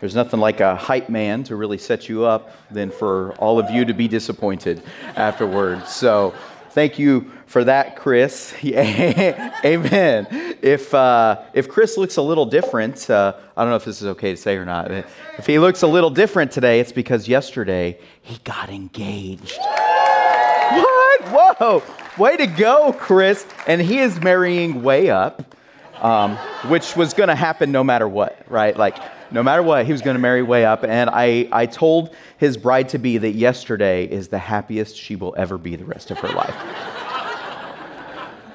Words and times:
there's 0.00 0.14
nothing 0.14 0.40
like 0.40 0.60
a 0.60 0.76
hype 0.76 1.08
man 1.08 1.44
to 1.44 1.56
really 1.56 1.78
set 1.78 2.08
you 2.08 2.24
up 2.24 2.52
than 2.70 2.90
for 2.90 3.32
all 3.34 3.58
of 3.58 3.70
you 3.70 3.84
to 3.84 3.94
be 3.94 4.08
disappointed 4.08 4.82
afterwards. 5.16 5.90
So, 5.90 6.34
thank 6.70 6.98
you 6.98 7.30
for 7.46 7.64
that, 7.64 7.96
Chris. 7.96 8.54
Amen. 8.64 10.26
If 10.60 10.92
uh, 10.92 11.42
if 11.54 11.68
Chris 11.68 11.96
looks 11.96 12.16
a 12.18 12.22
little 12.22 12.44
different, 12.44 13.08
uh, 13.08 13.34
I 13.56 13.62
don't 13.62 13.70
know 13.70 13.76
if 13.76 13.84
this 13.84 14.02
is 14.02 14.08
okay 14.08 14.32
to 14.32 14.36
say 14.36 14.56
or 14.56 14.66
not. 14.66 14.90
If 14.90 15.46
he 15.46 15.58
looks 15.58 15.82
a 15.82 15.86
little 15.86 16.10
different 16.10 16.52
today, 16.52 16.80
it's 16.80 16.92
because 16.92 17.28
yesterday 17.28 17.98
he 18.20 18.38
got 18.44 18.68
engaged. 18.68 19.58
What? 19.58 21.22
Whoa! 21.28 21.82
Way 22.18 22.36
to 22.36 22.46
go, 22.46 22.92
Chris! 22.92 23.46
And 23.66 23.80
he 23.80 23.98
is 23.98 24.20
marrying 24.20 24.82
way 24.82 25.08
up 25.08 25.54
um, 26.00 26.36
which 26.68 26.96
was 26.96 27.14
going 27.14 27.28
to 27.28 27.34
happen 27.34 27.72
no 27.72 27.82
matter 27.82 28.08
what, 28.08 28.38
right? 28.48 28.76
Like, 28.76 28.98
no 29.32 29.42
matter 29.42 29.62
what, 29.62 29.86
he 29.86 29.92
was 29.92 30.02
going 30.02 30.14
to 30.14 30.20
marry 30.20 30.42
way 30.42 30.64
up. 30.64 30.84
And 30.84 31.10
I, 31.10 31.48
I 31.52 31.66
told 31.66 32.14
his 32.38 32.56
bride 32.56 32.88
to 32.90 32.98
be 32.98 33.18
that 33.18 33.32
yesterday 33.32 34.04
is 34.04 34.28
the 34.28 34.38
happiest 34.38 34.96
she 34.96 35.16
will 35.16 35.34
ever 35.36 35.58
be 35.58 35.76
the 35.76 35.84
rest 35.84 36.10
of 36.10 36.18
her 36.18 36.28
life. 36.28 36.54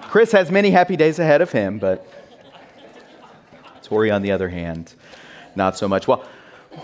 Chris 0.04 0.32
has 0.32 0.52
many 0.52 0.72
happy 0.72 0.96
days 0.96 1.20
ahead 1.20 1.42
of 1.42 1.52
him, 1.52 1.80
but 1.80 2.06
Tori, 3.82 4.12
on 4.12 4.22
the 4.22 4.32
other 4.32 4.50
hand, 4.50 4.94
not 5.56 5.78
so 5.78 5.88
much. 5.88 6.08
Well, 6.08 6.26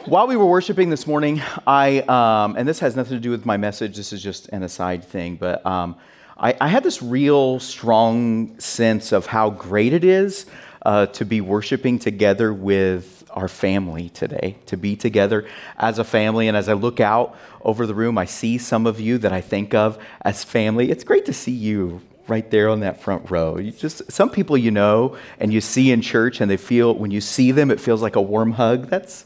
while 0.05 0.27
we 0.27 0.35
were 0.35 0.45
worshiping 0.45 0.89
this 0.89 1.07
morning, 1.07 1.41
I, 1.65 1.99
um, 2.01 2.55
and 2.57 2.67
this 2.67 2.79
has 2.79 2.95
nothing 2.95 3.15
to 3.15 3.21
do 3.21 3.31
with 3.31 3.45
my 3.45 3.55
message, 3.55 3.95
this 3.95 4.11
is 4.11 4.21
just 4.21 4.49
an 4.49 4.63
aside 4.63 5.03
thing, 5.03 5.35
but 5.35 5.65
um, 5.65 5.95
I, 6.39 6.55
I, 6.61 6.67
had 6.67 6.83
this 6.83 7.01
real 7.01 7.59
strong 7.59 8.59
sense 8.59 9.11
of 9.11 9.25
how 9.25 9.49
great 9.49 9.91
it 9.91 10.03
is 10.03 10.45
uh, 10.83 11.07
to 11.07 11.25
be 11.25 11.41
worshiping 11.41 11.97
together 11.97 12.53
with 12.53 13.27
our 13.31 13.47
family 13.47 14.09
today, 14.09 14.55
to 14.67 14.77
be 14.77 14.95
together 14.95 15.47
as 15.77 15.97
a 15.97 16.03
family. 16.03 16.47
And 16.47 16.55
as 16.55 16.69
I 16.69 16.73
look 16.73 16.99
out 16.99 17.35
over 17.61 17.87
the 17.87 17.95
room, 17.95 18.19
I 18.19 18.25
see 18.25 18.59
some 18.59 18.85
of 18.85 18.99
you 18.99 19.17
that 19.17 19.33
I 19.33 19.41
think 19.41 19.73
of 19.73 19.97
as 20.21 20.43
family. 20.43 20.91
It's 20.91 21.03
great 21.03 21.25
to 21.25 21.33
see 21.33 21.51
you 21.51 22.01
right 22.27 22.49
there 22.51 22.69
on 22.69 22.81
that 22.81 23.01
front 23.01 23.31
row. 23.31 23.57
You 23.57 23.71
just 23.71 24.11
some 24.11 24.29
people 24.29 24.57
you 24.57 24.69
know 24.69 25.17
and 25.39 25.51
you 25.51 25.61
see 25.61 25.91
in 25.91 26.01
church 26.01 26.39
and 26.39 26.51
they 26.51 26.57
feel 26.57 26.93
when 26.93 27.09
you 27.09 27.21
see 27.21 27.51
them 27.51 27.71
it 27.71 27.79
feels 27.79 28.01
like 28.03 28.15
a 28.15 28.21
warm 28.21 28.51
hug. 28.51 28.89
That's 28.89 29.25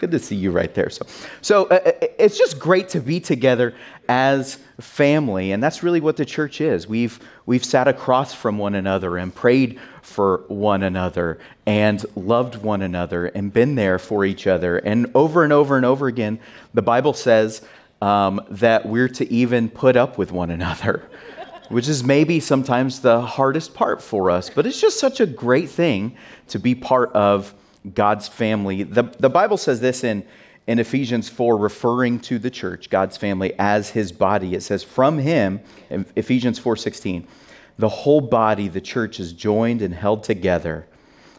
good 0.00 0.10
to 0.10 0.18
see 0.18 0.34
you 0.34 0.50
right 0.50 0.74
there. 0.74 0.88
So, 0.88 1.06
so 1.42 1.64
uh, 1.66 1.80
uh, 1.84 1.92
it's 2.18 2.38
just 2.38 2.58
great 2.58 2.88
to 2.90 3.00
be 3.00 3.20
together 3.20 3.74
as 4.08 4.58
family, 4.80 5.52
and 5.52 5.62
that's 5.62 5.82
really 5.82 6.00
what 6.00 6.16
the 6.16 6.24
church 6.24 6.60
is. 6.60 6.88
We've 6.88 7.20
we've 7.44 7.64
sat 7.64 7.86
across 7.86 8.32
from 8.32 8.56
one 8.56 8.74
another 8.74 9.18
and 9.18 9.32
prayed 9.32 9.78
for 10.00 10.44
one 10.48 10.82
another 10.82 11.38
and 11.66 12.04
loved 12.16 12.56
one 12.56 12.80
another 12.80 13.26
and 13.26 13.52
been 13.52 13.74
there 13.74 13.98
for 13.98 14.24
each 14.24 14.46
other. 14.46 14.78
And 14.78 15.10
over 15.14 15.44
and 15.44 15.52
over 15.52 15.76
and 15.76 15.84
over 15.84 16.06
again, 16.06 16.40
the 16.72 16.82
Bible 16.82 17.12
says 17.12 17.62
um, 18.00 18.40
that 18.48 18.86
we're 18.86 19.08
to 19.10 19.30
even 19.30 19.68
put 19.68 19.96
up 19.96 20.16
with 20.16 20.32
one 20.32 20.50
another. 20.50 21.08
Which 21.68 21.86
is 21.86 22.02
maybe 22.02 22.40
sometimes 22.40 22.98
the 22.98 23.20
hardest 23.20 23.74
part 23.74 24.02
for 24.02 24.28
us, 24.28 24.50
but 24.50 24.66
it's 24.66 24.80
just 24.80 24.98
such 24.98 25.20
a 25.20 25.26
great 25.26 25.68
thing 25.68 26.16
to 26.48 26.58
be 26.58 26.74
part 26.74 27.12
of 27.12 27.54
God's 27.94 28.28
family. 28.28 28.82
The, 28.82 29.02
the 29.02 29.30
Bible 29.30 29.56
says 29.56 29.80
this 29.80 30.04
in, 30.04 30.24
in 30.66 30.78
Ephesians 30.78 31.28
4, 31.28 31.56
referring 31.56 32.20
to 32.20 32.38
the 32.38 32.50
church, 32.50 32.90
God's 32.90 33.16
family, 33.16 33.54
as 33.58 33.90
his 33.90 34.12
body. 34.12 34.54
It 34.54 34.62
says, 34.62 34.82
from 34.82 35.18
him, 35.18 35.60
Ephesians 36.16 36.58
4 36.58 36.76
16, 36.76 37.26
the 37.78 37.88
whole 37.88 38.20
body, 38.20 38.68
the 38.68 38.80
church, 38.80 39.18
is 39.18 39.32
joined 39.32 39.82
and 39.82 39.94
held 39.94 40.22
together. 40.22 40.86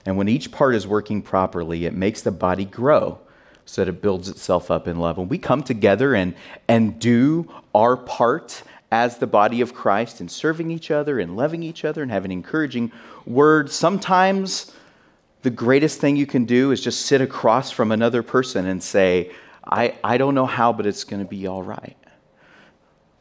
And 0.06 0.18
when 0.18 0.28
each 0.28 0.52
part 0.52 0.74
is 0.74 0.88
working 0.88 1.22
properly, 1.22 1.85
it 1.85 1.94
makes 1.94 2.22
the 2.22 2.31
body 2.31 2.66
grow 2.66 3.19
so 3.66 3.85
that 3.85 3.90
it 3.90 4.02
builds 4.02 4.28
itself 4.28 4.72
up 4.72 4.88
in 4.88 5.00
love. 5.00 5.18
When 5.18 5.29
we 5.29 5.38
come 5.38 5.62
together 5.62 6.16
and, 6.16 6.34
and 6.68 7.00
do 7.00 7.47
our 7.75 7.96
part 7.96 8.63
as 8.91 9.19
the 9.19 9.28
body 9.28 9.62
of 9.62 9.73
Christ 9.73 10.19
in 10.19 10.28
serving 10.28 10.72
each 10.72 10.91
other 10.91 11.19
and 11.19 11.38
loving 11.38 11.63
each 11.63 11.85
other 11.85 12.02
and 12.02 12.12
having 12.12 12.31
encouraging 12.31 12.91
words, 13.25 13.73
sometimes 13.73 14.73
the 15.41 15.50
greatest 15.50 16.00
thing 16.00 16.16
you 16.16 16.25
can 16.25 16.46
do 16.46 16.72
is 16.72 16.81
just 16.81 17.06
sit 17.06 17.22
across 17.22 17.72
from 17.72 17.91
another 17.91 18.24
person 18.24 18.68
and 18.68 18.81
say, 18.81 19.31
I, 19.66 19.96
I 20.03 20.18
don't 20.18 20.35
know 20.35 20.46
how, 20.46 20.74
but 20.74 20.85
it's 20.85 21.03
going 21.03 21.24
to 21.24 21.29
be 21.29 21.47
all 21.47 21.63
right. 21.63 21.97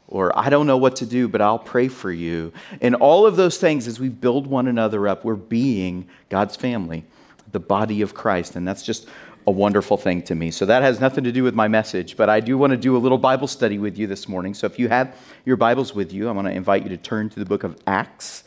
Or 0.08 0.36
I 0.36 0.50
don't 0.50 0.66
know 0.66 0.76
what 0.76 0.96
to 0.96 1.06
do, 1.06 1.28
but 1.28 1.40
I'll 1.40 1.58
pray 1.58 1.88
for 1.88 2.10
you. 2.10 2.52
And 2.80 2.96
all 2.96 3.26
of 3.26 3.36
those 3.36 3.58
things, 3.58 3.86
as 3.86 4.00
we 4.00 4.08
build 4.08 4.46
one 4.46 4.66
another 4.66 5.06
up, 5.06 5.24
we're 5.24 5.36
being 5.36 6.08
God's 6.28 6.56
family, 6.56 7.04
the 7.52 7.60
body 7.60 8.02
of 8.02 8.12
Christ. 8.12 8.56
And 8.56 8.66
that's 8.66 8.82
just 8.82 9.06
a 9.46 9.50
wonderful 9.50 9.96
thing 9.96 10.22
to 10.22 10.34
me. 10.34 10.50
So 10.50 10.66
that 10.66 10.82
has 10.82 11.00
nothing 11.00 11.24
to 11.24 11.32
do 11.32 11.42
with 11.44 11.54
my 11.54 11.68
message, 11.68 12.16
but 12.16 12.28
I 12.28 12.40
do 12.40 12.58
want 12.58 12.72
to 12.72 12.76
do 12.76 12.96
a 12.96 12.98
little 12.98 13.18
Bible 13.18 13.46
study 13.46 13.78
with 13.78 13.96
you 13.96 14.06
this 14.06 14.28
morning. 14.28 14.52
So 14.52 14.66
if 14.66 14.78
you 14.78 14.88
have 14.88 15.16
your 15.44 15.56
Bibles 15.56 15.94
with 15.94 16.12
you, 16.12 16.28
I 16.28 16.32
want 16.32 16.48
to 16.48 16.52
invite 16.52 16.82
you 16.82 16.88
to 16.90 16.96
turn 16.96 17.30
to 17.30 17.38
the 17.38 17.46
book 17.46 17.64
of 17.64 17.80
Acts. 17.86 18.44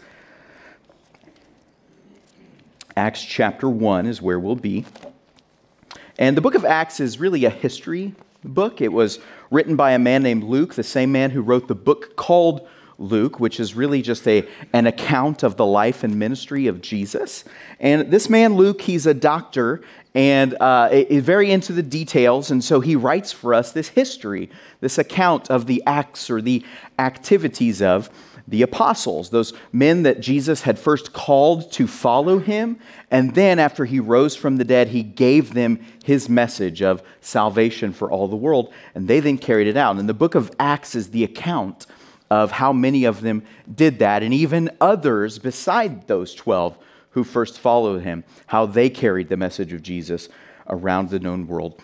Acts 2.95 3.23
chapter 3.23 3.67
1 3.67 4.05
is 4.05 4.21
where 4.21 4.39
we'll 4.39 4.55
be. 4.55 4.85
And 6.19 6.37
the 6.37 6.41
book 6.41 6.53
of 6.53 6.63
Acts 6.63 6.99
is 6.99 7.19
really 7.19 7.43
a 7.45 7.49
history 7.49 8.13
book. 8.43 8.81
It 8.81 8.93
was 8.93 9.19
written 9.49 9.75
by 9.75 9.91
a 9.91 9.99
man 9.99 10.21
named 10.21 10.43
Luke, 10.43 10.75
the 10.75 10.83
same 10.83 11.11
man 11.11 11.31
who 11.31 11.41
wrote 11.41 11.67
the 11.67 11.75
book 11.75 12.15
called 12.15 12.67
Luke, 12.99 13.39
which 13.39 13.59
is 13.59 13.73
really 13.73 14.03
just 14.03 14.27
a, 14.27 14.47
an 14.73 14.85
account 14.85 15.41
of 15.41 15.57
the 15.57 15.65
life 15.65 16.03
and 16.03 16.19
ministry 16.19 16.67
of 16.67 16.81
Jesus. 16.81 17.43
And 17.79 18.11
this 18.11 18.29
man, 18.29 18.53
Luke, 18.55 18.81
he's 18.81 19.07
a 19.07 19.13
doctor 19.13 19.81
and 20.13 20.55
uh, 20.59 20.89
is 20.91 21.23
very 21.23 21.51
into 21.51 21.73
the 21.73 21.81
details. 21.81 22.51
And 22.51 22.63
so 22.63 22.79
he 22.79 22.95
writes 22.95 23.31
for 23.31 23.55
us 23.55 23.71
this 23.71 23.87
history, 23.89 24.51
this 24.81 24.99
account 24.99 25.49
of 25.49 25.65
the 25.65 25.81
acts 25.87 26.29
or 26.29 26.41
the 26.41 26.63
activities 26.99 27.81
of 27.81 28.11
the 28.47 28.61
apostles, 28.61 29.29
those 29.29 29.53
men 29.71 30.03
that 30.03 30.19
Jesus 30.19 30.61
had 30.61 30.77
first 30.77 31.13
called 31.13 31.71
to 31.73 31.87
follow 31.87 32.39
him. 32.39 32.77
And 33.09 33.33
then, 33.35 33.57
after 33.57 33.85
he 33.85 33.99
rose 33.99 34.35
from 34.35 34.57
the 34.57 34.65
dead, 34.65 34.89
he 34.89 35.01
gave 35.01 35.53
them 35.53 35.79
his 36.03 36.27
message 36.27 36.81
of 36.81 37.01
salvation 37.21 37.93
for 37.93 38.11
all 38.11 38.27
the 38.27 38.35
world. 38.35 38.73
And 38.95 39.07
they 39.07 39.19
then 39.19 39.37
carried 39.37 39.67
it 39.67 39.77
out. 39.77 39.97
And 39.97 40.09
the 40.09 40.13
book 40.13 40.35
of 40.35 40.51
Acts 40.59 40.93
is 40.93 41.11
the 41.11 41.23
account 41.23 41.85
of 42.29 42.51
how 42.51 42.73
many 42.73 43.05
of 43.05 43.21
them 43.21 43.43
did 43.73 43.99
that, 43.99 44.23
and 44.23 44.33
even 44.33 44.69
others 44.81 45.37
beside 45.37 46.07
those 46.07 46.33
12 46.33 46.77
who 47.11 47.23
first 47.23 47.59
followed 47.59 48.01
him, 48.01 48.23
how 48.47 48.65
they 48.65 48.89
carried 48.89 49.29
the 49.29 49.37
message 49.37 49.71
of 49.71 49.83
Jesus 49.83 50.29
around 50.67 51.09
the 51.09 51.19
known 51.19 51.47
world 51.47 51.79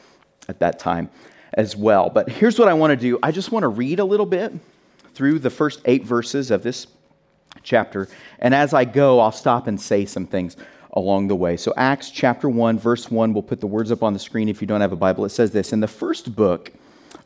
at 0.47 0.59
that 0.59 0.79
time 0.79 1.09
as 1.53 1.75
well. 1.75 2.09
But 2.09 2.29
here's 2.29 2.57
what 2.57 2.67
I 2.67 2.73
want 2.73 2.91
to 2.91 2.97
do 2.97 3.19
I 3.21 3.31
just 3.31 3.51
want 3.51 3.63
to 3.63 3.67
read 3.67 3.99
a 3.99 4.05
little 4.05 4.25
bit 4.25 4.53
through 5.19 5.37
the 5.37 5.49
first 5.49 5.81
eight 5.83 6.05
verses 6.05 6.49
of 6.49 6.63
this 6.63 6.87
chapter. 7.61 8.07
And 8.39 8.55
as 8.55 8.73
I 8.73 8.85
go, 8.85 9.19
I'll 9.19 9.33
stop 9.33 9.67
and 9.67 9.79
say 9.79 10.05
some 10.05 10.25
things 10.25 10.55
along 10.93 11.27
the 11.27 11.35
way. 11.35 11.57
So, 11.57 11.73
Acts 11.75 12.09
chapter 12.09 12.47
1, 12.47 12.79
verse 12.79 13.11
1, 13.11 13.33
we'll 13.33 13.43
put 13.43 13.59
the 13.59 13.67
words 13.67 13.91
up 13.91 14.01
on 14.01 14.13
the 14.13 14.19
screen 14.19 14.47
if 14.47 14.61
you 14.61 14.67
don't 14.67 14.79
have 14.79 14.93
a 14.93 14.95
Bible. 14.95 15.25
It 15.25 15.31
says 15.31 15.51
this 15.51 15.73
In 15.73 15.81
the 15.81 15.89
first 15.89 16.37
book, 16.37 16.71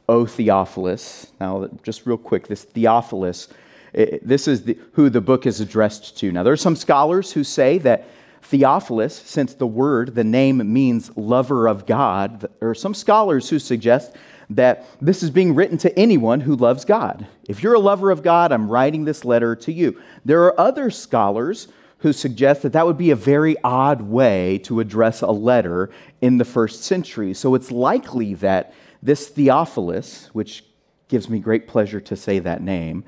O 0.10 0.26
Theophilus, 0.26 1.28
now 1.40 1.70
just 1.84 2.08
real 2.08 2.18
quick, 2.18 2.48
this 2.48 2.64
Theophilus, 2.64 3.50
it, 3.94 4.28
this 4.28 4.48
is 4.48 4.64
the, 4.64 4.76
who 4.94 5.12
the 5.12 5.22
book 5.22 5.46
is 5.46 5.62
addressed 5.62 6.18
to. 6.18 6.32
Now, 6.32 6.42
there 6.42 6.54
are 6.54 6.58
some 6.58 6.76
scholars 6.76 7.34
who 7.34 7.44
say 7.44 7.78
that 7.78 8.08
Theophilus, 8.42 9.16
since 9.16 9.54
the 9.54 9.68
word, 9.68 10.16
the 10.16 10.24
name 10.24 10.74
means 10.74 11.16
lover 11.16 11.68
of 11.68 11.86
God, 11.86 12.50
there 12.60 12.72
are 12.72 12.74
some 12.74 12.96
scholars 12.96 13.50
who 13.50 13.60
suggest 13.60 14.16
that 14.50 14.86
this 15.02 15.24
is 15.24 15.30
being 15.30 15.56
written 15.56 15.78
to 15.80 15.98
anyone 15.98 16.42
who 16.42 16.56
loves 16.56 16.86
God. 16.86 17.28
If 17.48 17.64
you're 17.64 17.74
a 17.74 17.80
lover 17.80 18.12
of 18.12 18.24
God, 18.24 18.52
I'm 18.52 18.70
writing 18.70 19.06
this 19.06 19.26
letter 19.26 19.56
to 19.58 19.72
you. 19.72 20.00
There 20.26 20.44
are 20.44 20.60
other 20.60 20.90
scholars 20.90 21.68
who 22.00 22.12
suggest 22.12 22.62
that 22.64 22.74
that 22.74 22.86
would 22.86 22.98
be 22.98 23.12
a 23.12 23.16
very 23.16 23.56
odd 23.64 24.02
way 24.02 24.58
to 24.60 24.82
address 24.82 25.22
a 25.22 25.32
letter 25.32 25.90
in 26.22 26.38
the 26.38 26.46
first 26.46 26.84
century. 26.84 27.34
So 27.34 27.56
it's 27.56 27.72
likely 27.72 28.34
that 28.36 28.74
this 29.02 29.30
Theophilus, 29.30 30.30
which 30.34 30.66
gives 31.08 31.30
me 31.30 31.40
great 31.40 31.68
pleasure 31.68 32.02
to 32.02 32.16
say 32.16 32.40
that 32.40 32.62
name, 32.62 33.06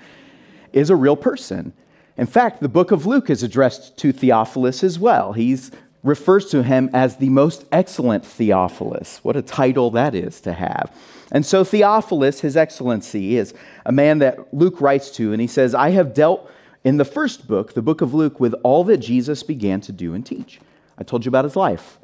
is 0.71 0.89
a 0.89 0.95
real 0.95 1.15
person. 1.15 1.73
In 2.17 2.25
fact, 2.25 2.61
the 2.61 2.69
book 2.69 2.91
of 2.91 3.05
Luke 3.05 3.29
is 3.29 3.43
addressed 3.43 3.97
to 3.97 4.13
Theophilus 4.13 4.83
as 4.83 4.97
well. 4.97 5.33
He's 5.33 5.71
refers 6.05 6.45
to 6.51 6.61
him 6.63 6.89
as 6.93 7.17
the 7.17 7.29
most 7.29 7.65
excellent 7.71 8.25
Theophilus. 8.25 9.19
What 9.23 9.35
a 9.35 9.41
title 9.41 9.89
that 9.91 10.13
is 10.13 10.39
to 10.41 10.53
have. 10.53 10.95
And 11.31 11.45
so, 11.45 11.63
Theophilus, 11.63 12.41
his 12.41 12.55
excellency, 12.55 13.35
is 13.37 13.53
a 13.85 13.91
man 13.91 14.19
that 14.19 14.53
Luke 14.53 14.79
writes 14.79 15.09
to, 15.11 15.33
and 15.33 15.41
he 15.41 15.47
says, 15.47 15.73
I 15.73 15.89
have 15.89 16.13
dealt 16.13 16.49
in 16.83 16.97
the 16.97 17.05
first 17.05 17.47
book, 17.47 17.73
the 17.73 17.81
book 17.81 18.01
of 18.01 18.13
Luke, 18.13 18.39
with 18.39 18.53
all 18.63 18.83
that 18.83 18.97
Jesus 18.97 19.41
began 19.41 19.81
to 19.81 19.91
do 19.91 20.13
and 20.13 20.23
teach. 20.23 20.61
I 20.99 21.03
told 21.03 21.25
you 21.25 21.29
about 21.29 21.43
his 21.43 21.55
life. 21.55 21.97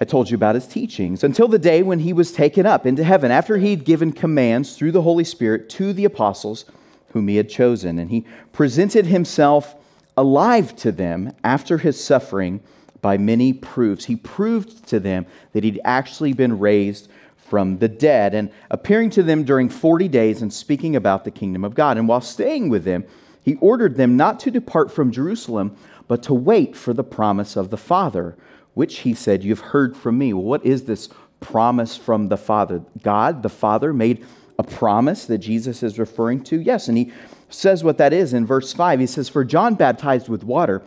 I 0.00 0.04
told 0.04 0.30
you 0.30 0.34
about 0.34 0.56
his 0.56 0.66
teachings 0.66 1.22
until 1.22 1.46
the 1.46 1.58
day 1.58 1.82
when 1.82 2.00
he 2.00 2.12
was 2.12 2.32
taken 2.32 2.66
up 2.66 2.84
into 2.84 3.04
heaven 3.04 3.30
after 3.30 3.58
he'd 3.58 3.84
given 3.84 4.12
commands 4.12 4.74
through 4.74 4.92
the 4.92 5.02
Holy 5.02 5.24
Spirit 5.24 5.68
to 5.70 5.92
the 5.92 6.04
apostles 6.04 6.64
whom 7.12 7.28
he 7.28 7.36
had 7.36 7.48
chosen. 7.48 7.98
And 7.98 8.10
he 8.10 8.24
presented 8.52 9.06
himself 9.06 9.76
alive 10.16 10.74
to 10.76 10.90
them 10.90 11.32
after 11.44 11.78
his 11.78 12.02
suffering 12.02 12.60
by 13.00 13.16
many 13.16 13.52
proofs. 13.52 14.04
He 14.04 14.16
proved 14.16 14.86
to 14.88 15.00
them 15.00 15.26
that 15.52 15.64
he'd 15.64 15.80
actually 15.84 16.32
been 16.32 16.58
raised 16.58 17.08
from 17.36 17.78
the 17.78 17.88
dead 17.88 18.34
and 18.34 18.50
appearing 18.70 19.10
to 19.10 19.22
them 19.22 19.44
during 19.44 19.68
40 19.68 20.06
days 20.08 20.40
and 20.40 20.52
speaking 20.52 20.94
about 20.94 21.24
the 21.24 21.30
kingdom 21.30 21.64
of 21.64 21.74
God. 21.74 21.98
And 21.98 22.06
while 22.06 22.20
staying 22.20 22.68
with 22.68 22.84
them, 22.84 23.04
he 23.42 23.56
ordered 23.56 23.96
them 23.96 24.16
not 24.16 24.38
to 24.40 24.50
depart 24.50 24.92
from 24.92 25.10
Jerusalem, 25.10 25.76
but 26.06 26.22
to 26.24 26.34
wait 26.34 26.76
for 26.76 26.92
the 26.92 27.04
promise 27.04 27.56
of 27.56 27.70
the 27.70 27.76
Father, 27.76 28.36
which 28.74 28.98
he 28.98 29.14
said, 29.14 29.42
You've 29.42 29.60
heard 29.60 29.96
from 29.96 30.18
me. 30.18 30.32
Well, 30.32 30.44
what 30.44 30.64
is 30.64 30.84
this 30.84 31.08
promise 31.40 31.96
from 31.96 32.28
the 32.28 32.36
Father? 32.36 32.82
God, 33.02 33.42
the 33.42 33.48
Father, 33.48 33.92
made 33.92 34.24
a 34.58 34.62
promise 34.62 35.24
that 35.26 35.38
Jesus 35.38 35.82
is 35.82 35.98
referring 35.98 36.44
to? 36.44 36.60
Yes, 36.60 36.86
and 36.86 36.98
he 36.98 37.12
says 37.48 37.82
what 37.82 37.98
that 37.98 38.12
is 38.12 38.32
in 38.32 38.46
verse 38.46 38.72
5. 38.72 39.00
He 39.00 39.06
says, 39.06 39.28
For 39.28 39.44
John 39.44 39.74
baptized 39.74 40.28
with 40.28 40.44
water, 40.44 40.82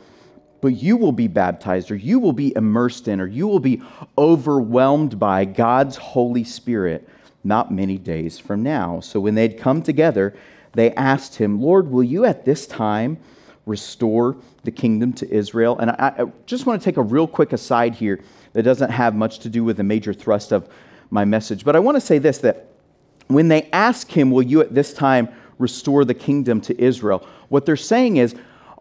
but 0.63 0.81
you 0.81 0.95
will 0.95 1.11
be 1.11 1.27
baptized, 1.27 1.91
or 1.91 1.95
you 1.97 2.19
will 2.19 2.31
be 2.31 2.55
immersed 2.55 3.09
in, 3.09 3.19
or 3.19 3.27
you 3.27 3.49
will 3.49 3.59
be 3.59 3.81
overwhelmed 4.17 5.19
by 5.19 5.43
God's 5.43 5.97
Holy 5.97 6.45
Spirit 6.45 7.05
not 7.43 7.69
many 7.69 7.97
days 7.97 8.39
from 8.39 8.63
now. 8.63 9.01
So 9.01 9.19
when 9.19 9.35
they'd 9.35 9.59
come 9.59 9.81
together, 9.81 10.33
they 10.71 10.91
asked 10.93 11.35
him, 11.35 11.61
Lord, 11.61 11.91
will 11.91 12.01
you 12.01 12.23
at 12.23 12.45
this 12.45 12.65
time 12.65 13.17
restore 13.65 14.37
the 14.63 14.71
kingdom 14.71 15.11
to 15.15 15.29
Israel? 15.29 15.77
And 15.79 15.91
I, 15.91 16.13
I 16.17 16.25
just 16.45 16.65
want 16.65 16.81
to 16.81 16.85
take 16.85 16.95
a 16.95 17.01
real 17.01 17.27
quick 17.27 17.51
aside 17.51 17.95
here 17.95 18.21
that 18.53 18.63
doesn't 18.63 18.89
have 18.89 19.13
much 19.15 19.39
to 19.39 19.49
do 19.49 19.65
with 19.65 19.75
the 19.75 19.83
major 19.83 20.13
thrust 20.13 20.53
of 20.53 20.69
my 21.09 21.25
message. 21.25 21.65
But 21.65 21.75
I 21.75 21.79
want 21.79 21.97
to 21.97 22.01
say 22.01 22.19
this 22.19 22.37
that 22.37 22.69
when 23.27 23.49
they 23.49 23.63
ask 23.73 24.09
him, 24.09 24.31
Will 24.31 24.43
you 24.43 24.61
at 24.61 24.73
this 24.73 24.93
time 24.93 25.27
restore 25.59 26.05
the 26.05 26.13
kingdom 26.13 26.61
to 26.61 26.81
Israel? 26.81 27.27
What 27.49 27.65
they're 27.65 27.75
saying 27.75 28.15
is, 28.15 28.33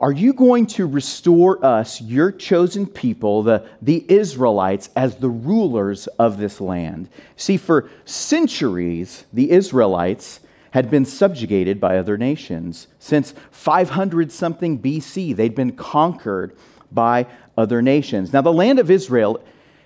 Are 0.02 0.10
you 0.10 0.32
going 0.32 0.66
to 0.66 0.87
restore 0.88 1.64
us, 1.64 2.00
your 2.00 2.32
chosen 2.32 2.87
people, 2.87 3.44
the, 3.44 3.64
the 3.81 4.04
Israelites, 4.08 4.90
as 4.96 5.14
the 5.14 5.28
rulers 5.28 6.08
of 6.19 6.38
this 6.38 6.60
land? 6.60 7.08
See, 7.37 7.56
for 7.56 7.88
centuries, 8.04 9.25
the 9.32 9.52
Israelites 9.52 10.40
had 10.72 10.90
been 10.90 11.04
subjugated 11.04 11.81
by 11.81 11.99
other 11.99 12.19
nations. 12.19 12.88
Since 12.99 13.32
500 13.52 14.32
something 14.32 14.81
BC, 14.81 15.37
they'd 15.37 15.54
been 15.54 15.76
conquered 15.76 16.56
by 16.90 17.28
other 17.56 17.81
nations. 17.81 18.32
Now, 18.32 18.43
the 18.43 18.52
land 18.52 18.81
of 18.81 18.90
Israel 18.90 19.40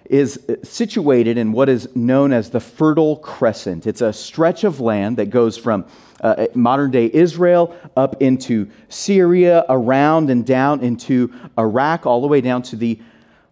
is 0.08 0.40
uh, 0.48 0.54
situated 0.62 1.36
in 1.36 1.52
what 1.52 1.69
is 1.69 1.94
known 1.94 2.32
as 2.32 2.48
the 2.50 2.60
Fertile 2.60 3.16
Crescent. 3.16 3.86
It's 3.86 4.00
a 4.00 4.14
stretch 4.14 4.64
of 4.64 4.80
land 4.80 5.19
that 5.19 5.28
goes 5.28 5.58
from 5.58 5.84
uh, 6.20 6.46
modern 6.54 6.90
day 6.90 7.10
Israel 7.12 7.76
up 7.96 8.20
into 8.22 8.68
Syria, 8.88 9.64
around 9.68 10.30
and 10.30 10.46
down 10.46 10.80
into 10.80 11.32
Iraq, 11.58 12.06
all 12.06 12.20
the 12.20 12.26
way 12.26 12.40
down 12.40 12.62
to 12.62 12.76
the 12.76 12.98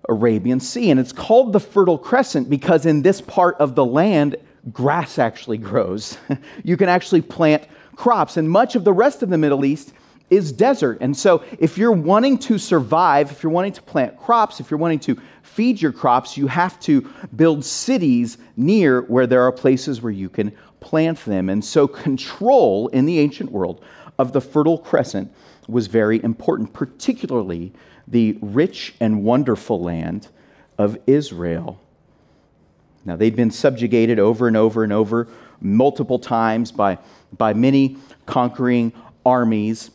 Arabian 0.08 0.60
Sea. 0.60 0.90
And 0.90 1.00
it's 1.00 1.12
called 1.12 1.52
the 1.52 1.60
Fertile 1.60 1.98
Crescent 1.98 2.48
because 2.50 2.86
in 2.86 3.02
this 3.02 3.20
part 3.20 3.56
of 3.56 3.74
the 3.74 3.84
land, 3.84 4.36
grass 4.72 5.18
actually 5.18 5.58
grows. 5.70 6.18
you 6.62 6.76
can 6.76 6.88
actually 6.88 7.22
plant 7.22 7.66
crops. 7.96 8.36
And 8.36 8.50
much 8.50 8.74
of 8.74 8.84
the 8.84 8.92
rest 8.92 9.22
of 9.22 9.30
the 9.30 9.38
Middle 9.38 9.64
East 9.64 9.92
is 10.30 10.52
desert. 10.52 10.98
And 11.00 11.16
so, 11.16 11.44
if 11.58 11.76
you're 11.78 11.92
wanting 11.92 12.38
to 12.38 12.58
survive, 12.58 13.30
if 13.30 13.42
you're 13.42 13.52
wanting 13.52 13.72
to 13.72 13.82
plant 13.82 14.18
crops, 14.18 14.60
if 14.60 14.70
you're 14.70 14.78
wanting 14.78 15.00
to 15.00 15.20
feed 15.42 15.80
your 15.80 15.92
crops, 15.92 16.36
you 16.36 16.46
have 16.46 16.80
to 16.80 17.02
build 17.36 17.64
cities 17.64 18.38
near 18.56 19.02
where 19.02 19.26
there 19.26 19.42
are 19.42 19.52
places 19.52 20.00
where 20.00 20.12
you 20.12 20.28
can 20.28 20.52
plant 20.80 21.24
them. 21.24 21.48
And 21.48 21.64
so, 21.64 21.86
control 21.86 22.88
in 22.88 23.06
the 23.06 23.18
ancient 23.18 23.52
world 23.52 23.84
of 24.18 24.32
the 24.32 24.40
Fertile 24.40 24.78
Crescent 24.78 25.32
was 25.68 25.86
very 25.86 26.22
important, 26.22 26.72
particularly 26.72 27.72
the 28.06 28.38
rich 28.40 28.94
and 29.00 29.24
wonderful 29.24 29.80
land 29.80 30.28
of 30.78 30.98
Israel. 31.06 31.80
Now, 33.04 33.16
they'd 33.16 33.36
been 33.36 33.50
subjugated 33.50 34.18
over 34.18 34.48
and 34.48 34.56
over 34.56 34.82
and 34.82 34.92
over 34.92 35.28
multiple 35.60 36.18
times 36.18 36.72
by, 36.72 36.98
by 37.36 37.52
many 37.52 37.96
conquering 38.26 38.92
armies. 39.24 39.90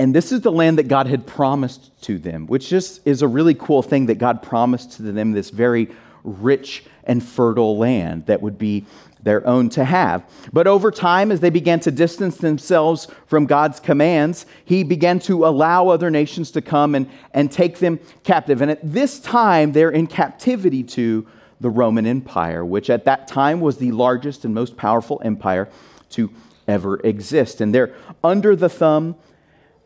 And 0.00 0.14
this 0.14 0.32
is 0.32 0.40
the 0.40 0.50
land 0.50 0.78
that 0.78 0.88
God 0.88 1.08
had 1.08 1.26
promised 1.26 1.90
to 2.04 2.18
them, 2.18 2.46
which 2.46 2.70
just 2.70 3.06
is 3.06 3.20
a 3.20 3.28
really 3.28 3.52
cool 3.52 3.82
thing 3.82 4.06
that 4.06 4.14
God 4.14 4.42
promised 4.42 4.92
to 4.92 5.02
them 5.02 5.32
this 5.32 5.50
very 5.50 5.90
rich 6.24 6.84
and 7.04 7.22
fertile 7.22 7.76
land 7.76 8.24
that 8.24 8.40
would 8.40 8.56
be 8.56 8.86
their 9.22 9.46
own 9.46 9.68
to 9.68 9.84
have. 9.84 10.24
But 10.54 10.66
over 10.66 10.90
time, 10.90 11.30
as 11.30 11.40
they 11.40 11.50
began 11.50 11.80
to 11.80 11.90
distance 11.90 12.38
themselves 12.38 13.08
from 13.26 13.44
God's 13.44 13.78
commands, 13.78 14.46
He 14.64 14.84
began 14.84 15.18
to 15.20 15.44
allow 15.46 15.88
other 15.88 16.10
nations 16.10 16.50
to 16.52 16.62
come 16.62 16.94
and, 16.94 17.06
and 17.34 17.52
take 17.52 17.78
them 17.78 18.00
captive. 18.24 18.62
And 18.62 18.70
at 18.70 18.80
this 18.82 19.20
time, 19.20 19.72
they're 19.72 19.90
in 19.90 20.06
captivity 20.06 20.82
to 20.82 21.26
the 21.60 21.68
Roman 21.68 22.06
Empire, 22.06 22.64
which 22.64 22.88
at 22.88 23.04
that 23.04 23.28
time 23.28 23.60
was 23.60 23.76
the 23.76 23.92
largest 23.92 24.46
and 24.46 24.54
most 24.54 24.78
powerful 24.78 25.20
empire 25.22 25.68
to 26.12 26.30
ever 26.66 26.98
exist. 27.00 27.60
And 27.60 27.74
they're 27.74 27.94
under 28.24 28.56
the 28.56 28.70
thumb 28.70 29.16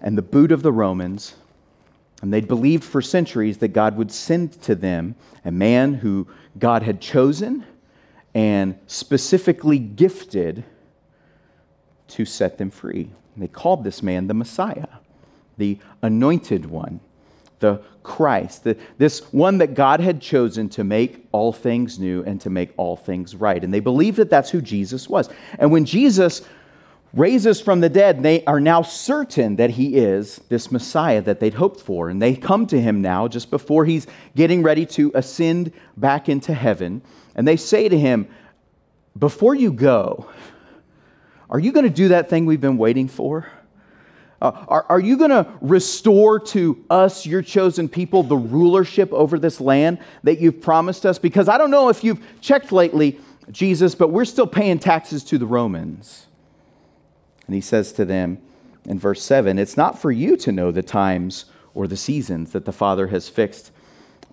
and 0.05 0.17
the 0.17 0.23
boot 0.23 0.53
of 0.53 0.63
the 0.63 0.71
Romans. 0.71 1.35
And 2.23 2.33
they'd 2.33 2.47
believed 2.47 2.85
for 2.85 3.03
centuries 3.03 3.59
that 3.59 3.69
God 3.69 3.97
would 3.97 4.13
send 4.13 4.63
to 4.63 4.77
them 4.77 5.17
a 5.45 5.51
man 5.51 5.95
who 5.95 6.29
God 6.59 6.83
had 6.85 7.01
chosen 7.01 7.65
and 8.35 8.79
specifically 8.87 9.79
gifted 9.79 10.65
to 12.09 12.25
set 12.25 12.59
them 12.59 12.71
free. 12.71 13.11
And 13.35 13.43
they 13.43 13.49
called 13.49 13.83
this 13.83 14.03
man 14.03 14.29
the 14.29 14.35
Messiah, 14.35 14.87
the 15.57 15.79
anointed 16.03 16.67
one, 16.67 17.01
the 17.61 17.81
Christ, 18.03 18.65
the, 18.65 18.77
this 18.99 19.21
one 19.33 19.59
that 19.59 19.75
God 19.75 20.01
had 20.01 20.21
chosen 20.21 20.69
to 20.71 20.85
make 20.85 21.27
all 21.33 21.53
things 21.53 21.99
new 21.99 22.23
and 22.25 22.41
to 22.43 22.51
make 22.51 22.73
all 22.77 22.97
things 22.97 23.35
right. 23.35 23.63
And 23.63 23.73
they 23.73 23.81
believed 23.81 24.19
that 24.19 24.31
that's 24.31 24.51
who 24.51 24.61
Jesus 24.61 25.09
was. 25.09 25.31
And 25.59 25.73
when 25.73 25.85
Jesus 25.85 26.43
raises 27.15 27.61
from 27.61 27.81
the 27.81 27.89
dead, 27.89 28.23
they 28.23 28.45
are 28.45 28.61
now 28.61 28.83
certain 28.83 29.57
that 29.57 29.71
he 29.71 29.97
is 29.97 30.41
this 30.49 30.73
Messiah 30.73 31.23
that 31.23 31.41
they'd 31.41 31.55
hoped 31.55 31.81
for. 31.81 32.09
And 32.09 32.21
they 32.21 32.35
come 32.35 32.67
to 32.67 32.81
him 32.81 33.01
now 33.01 33.29
just 33.29 33.51
before 33.51 33.85
he's 33.85 34.07
getting 34.35 34.63
ready 34.63 34.85
to 34.87 35.13
ascend 35.15 35.73
back 35.97 36.29
into 36.29 36.53
heaven. 36.53 37.03
And 37.35 37.47
they 37.47 37.57
say 37.57 37.89
to 37.89 37.99
him, 37.99 38.29
Before 39.19 39.55
you 39.55 39.73
go, 39.73 40.29
are 41.49 41.61
you 41.61 41.73
going 41.73 41.85
to 41.85 41.91
do 41.91 42.09
that 42.09 42.29
thing 42.29 42.47
we've 42.47 42.61
been 42.61 42.79
waiting 42.79 43.07
for? 43.07 43.49
Uh, 44.43 44.65
are, 44.69 44.87
are 44.89 45.01
you 45.01 45.17
going 45.17 45.31
to 45.31 45.49
restore 45.61 46.39
to 46.39 46.85
us, 46.91 47.25
your 47.25 47.41
chosen 47.41 47.89
people, 47.89 48.23
the 48.23 48.37
rulership 48.37 49.11
over 49.13 49.39
this 49.39 49.61
land 49.61 49.99
that 50.25 50.41
you've 50.41 50.61
promised 50.61 51.07
us? 51.07 51.19
Because 51.19 51.49
I 51.49 51.57
don't 51.57 51.71
know 51.71 51.89
if 51.89 52.03
you've 52.03 52.21
checked 52.41 52.73
lately, 52.73 53.21
Jesus, 53.51 53.95
but 53.95 54.09
we're 54.09 54.25
still 54.25 54.47
paying 54.47 54.79
taxes 54.79 55.23
to 55.25 55.39
the 55.39 55.47
Romans. 55.47 56.27
And 57.47 57.55
he 57.55 57.61
says 57.61 57.93
to 57.93 58.05
them 58.05 58.39
in 58.85 58.99
verse 58.99 59.23
7 59.23 59.59
It's 59.59 59.77
not 59.77 59.99
for 59.99 60.11
you 60.11 60.37
to 60.39 60.53
know 60.53 60.71
the 60.71 60.83
times 60.83 61.47
or 61.75 61.87
the 61.87 61.97
seasons 61.97 62.53
that 62.53 62.65
the 62.65 62.73
Father 62.73 63.09
has 63.09 63.29
fixed 63.29 63.71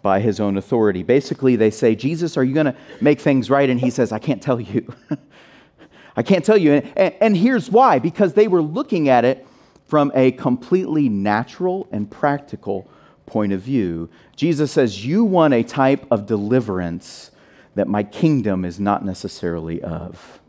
by 0.02 0.20
his 0.20 0.40
own 0.40 0.58
authority. 0.58 1.04
Basically, 1.04 1.56
they 1.56 1.72
say, 1.72 1.96
Jesus, 1.96 2.38
are 2.38 2.44
you 2.44 2.54
going 2.54 2.66
to 2.68 2.76
make 3.00 3.20
things 3.20 3.50
right? 3.50 3.70
And 3.70 3.80
he 3.80 3.90
says, 3.90 4.12
I 4.12 4.20
can't 4.20 4.42
tell 4.42 4.60
you. 4.60 4.94
I 6.16 6.24
can't 6.24 6.44
tell 6.44 6.58
you. 6.58 6.74
And, 6.74 7.16
and, 7.22 7.38
here's 7.38 7.70
why 7.70 8.00
because 8.00 8.34
they 8.34 8.48
were 8.48 8.62
looking 8.62 9.10
at 9.10 9.26
it 9.26 9.48
from 9.88 10.12
a 10.14 10.32
completely 10.32 11.08
natural 11.08 11.88
and 11.92 12.10
practical 12.10 12.90
point 13.26 13.54
of 13.54 13.62
view. 13.62 14.10
Jesus 14.36 14.72
says, 14.72 15.06
You 15.06 15.24
want 15.24 15.54
a 15.54 15.64
type 15.64 16.06
of 16.12 16.26
deliverance 16.26 17.32
that 17.76 17.88
my 17.88 18.04
kingdom 18.04 18.66
is 18.66 18.80
not 18.80 19.06
necessarily 19.06 19.82
of. 19.82 20.41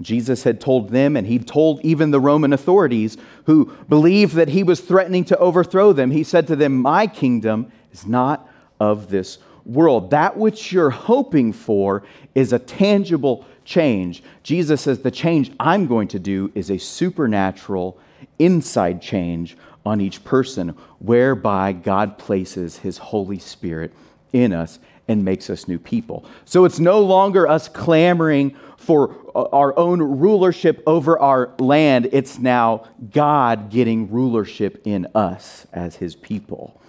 Jesus 0.00 0.42
had 0.42 0.60
told 0.60 0.90
them, 0.90 1.16
and 1.16 1.26
he 1.26 1.38
told 1.38 1.80
even 1.82 2.10
the 2.10 2.20
Roman 2.20 2.52
authorities 2.52 3.16
who 3.46 3.66
believed 3.88 4.34
that 4.34 4.48
he 4.48 4.62
was 4.62 4.80
threatening 4.80 5.24
to 5.26 5.38
overthrow 5.38 5.92
them, 5.92 6.10
he 6.10 6.24
said 6.24 6.46
to 6.48 6.56
them, 6.56 6.76
My 6.76 7.06
kingdom 7.06 7.70
is 7.92 8.06
not 8.06 8.48
of 8.80 9.10
this 9.10 9.38
world. 9.64 10.10
That 10.10 10.36
which 10.36 10.72
you're 10.72 10.90
hoping 10.90 11.52
for 11.52 12.02
is 12.34 12.52
a 12.52 12.58
tangible 12.58 13.46
change. 13.64 14.22
Jesus 14.42 14.82
says, 14.82 15.00
The 15.00 15.10
change 15.10 15.52
I'm 15.60 15.86
going 15.86 16.08
to 16.08 16.18
do 16.18 16.50
is 16.54 16.70
a 16.70 16.78
supernatural, 16.78 17.98
inside 18.38 19.00
change 19.00 19.56
on 19.86 20.00
each 20.00 20.24
person, 20.24 20.70
whereby 20.98 21.72
God 21.72 22.18
places 22.18 22.78
his 22.78 22.98
Holy 22.98 23.38
Spirit 23.38 23.92
in 24.32 24.52
us 24.52 24.78
and 25.06 25.24
makes 25.24 25.50
us 25.50 25.68
new 25.68 25.78
people. 25.78 26.24
So 26.44 26.64
it's 26.64 26.78
no 26.78 27.00
longer 27.00 27.46
us 27.46 27.68
clamoring 27.68 28.56
for 28.84 29.16
uh, 29.34 29.44
our 29.52 29.76
own 29.78 30.00
rulership 30.00 30.82
over 30.86 31.18
our 31.18 31.54
land. 31.58 32.08
It's 32.12 32.38
now 32.38 32.84
God 33.10 33.70
getting 33.70 34.10
rulership 34.10 34.82
in 34.84 35.08
us 35.14 35.66
as 35.72 35.96
his 35.96 36.14
people 36.14 36.80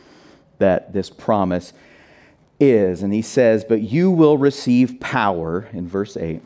that 0.60 0.94
this 0.94 1.10
promise 1.10 1.74
is. 2.60 3.02
And 3.02 3.14
he 3.14 3.22
says, 3.22 3.64
But 3.64 3.82
you 3.82 4.12
will 4.12 4.38
receive 4.38 5.00
power, 5.00 5.68
in 5.74 5.88
verse 5.88 6.16
8. 6.18 6.42